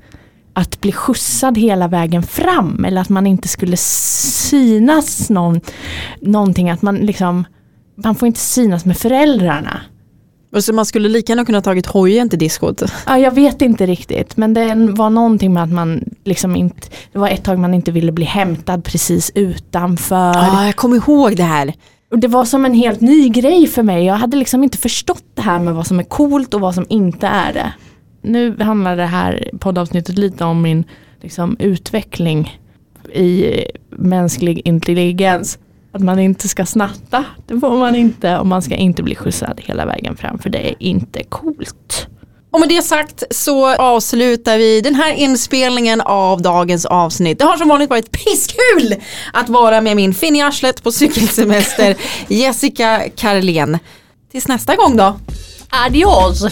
att 0.54 0.82
bli 0.82 0.92
skjutsad 0.92 1.58
hela 1.58 1.88
vägen 1.88 2.24
fram 2.24 2.86
eller 2.86 3.02
att 3.02 3.10
man 3.10 3.28
inte 3.28 3.48
skulle 3.48 3.78
synas 3.78 5.30
någon, 5.30 5.62
någonting 6.22 6.70
att 6.70 6.82
man 6.82 6.96
liksom 6.96 7.46
man 7.96 8.16
får 8.16 8.28
inte 8.28 8.40
synas 8.40 8.86
med 8.86 8.98
föräldrarna. 8.98 9.82
Och 10.54 10.64
så 10.64 10.74
man 10.74 10.86
skulle 10.86 11.10
lika 11.10 11.32
gärna 11.32 11.46
kunna 11.46 11.62
tagit 11.62 11.86
hojen 11.86 12.30
till 12.30 12.40
diskot. 12.40 12.82
Ja, 13.06 13.18
jag 13.18 13.32
vet 13.32 13.62
inte 13.62 13.86
riktigt 13.86 14.38
men 14.38 14.54
det 14.54 14.76
var 14.76 15.10
någonting 15.10 15.54
med 15.54 15.64
att 15.64 15.72
man 15.72 16.04
liksom 16.24 16.56
inte, 16.56 16.88
det 17.12 17.20
var 17.20 17.28
ett 17.30 17.44
tag 17.44 17.60
man 17.60 17.74
inte 17.74 17.92
ville 17.92 18.12
bli 18.12 18.26
hämtad 18.26 18.84
precis 18.84 19.32
utanför. 19.36 20.34
Ja, 20.34 20.66
jag 20.66 20.76
kommer 20.76 20.96
ihåg 20.96 21.36
det 21.36 21.44
här. 21.44 21.74
Och 22.12 22.20
det 22.20 22.28
var 22.28 22.46
som 22.46 22.66
en 22.66 22.74
helt 22.74 23.02
ny 23.02 23.30
grej 23.30 23.68
för 23.68 23.84
mig. 23.84 24.06
Jag 24.06 24.16
hade 24.16 24.38
liksom 24.38 24.64
inte 24.64 24.78
förstått 24.78 25.24
det 25.34 25.42
här 25.42 25.60
med 25.60 25.74
vad 25.74 25.88
som 25.88 26.00
är 26.00 26.04
coolt 26.04 26.54
och 26.54 26.62
vad 26.62 26.76
som 26.76 26.86
inte 26.90 27.28
är 27.28 27.54
det. 27.54 27.74
Nu 28.22 28.58
handlar 28.60 28.98
det 28.98 29.06
här 29.06 29.50
poddavsnittet 29.60 30.18
lite 30.18 30.46
om 30.46 30.62
min 30.62 30.84
liksom, 31.22 31.58
utveckling 31.60 32.60
i 33.14 33.56
mänsklig 33.90 34.62
intelligens. 34.66 35.60
Att 35.94 36.02
man 36.02 36.20
inte 36.20 36.48
ska 36.48 36.66
snatta, 36.66 37.26
det 37.48 37.60
får 37.60 37.78
man 37.78 37.96
inte. 37.96 38.38
Och 38.38 38.48
man 38.48 38.62
ska 38.62 38.76
inte 38.76 39.04
bli 39.04 39.16
skjutsad 39.16 39.62
hela 39.64 39.86
vägen 39.86 40.18
fram 40.18 40.40
för 40.40 40.50
det 40.50 40.70
är 40.70 40.76
inte 40.80 41.24
coolt. 41.24 42.08
Och 42.52 42.60
med 42.60 42.70
det 42.70 42.82
sagt 42.82 43.24
så 43.32 43.76
avslutar 43.76 44.58
vi 44.58 44.82
den 44.82 44.96
här 44.96 45.14
inspelningen 45.14 46.02
av 46.02 46.42
dagens 46.42 46.86
avsnitt. 46.86 47.40
Det 47.40 47.46
har 47.46 47.58
som 47.58 47.68
vanligt 47.68 47.90
varit 47.90 48.12
pisskul 48.12 48.96
att 49.34 49.50
vara 49.50 49.82
med 49.82 49.96
min 49.96 50.14
fin 50.14 50.36
i 50.36 50.42
arslet 50.42 50.84
på 50.84 50.92
cykelsemester 50.92 51.96
Jessica 52.28 53.04
Karlén. 53.16 53.80
Tills 54.32 54.48
nästa 54.48 54.76
gång 54.76 54.98
då. 54.98 55.20
Adios! 55.70 56.44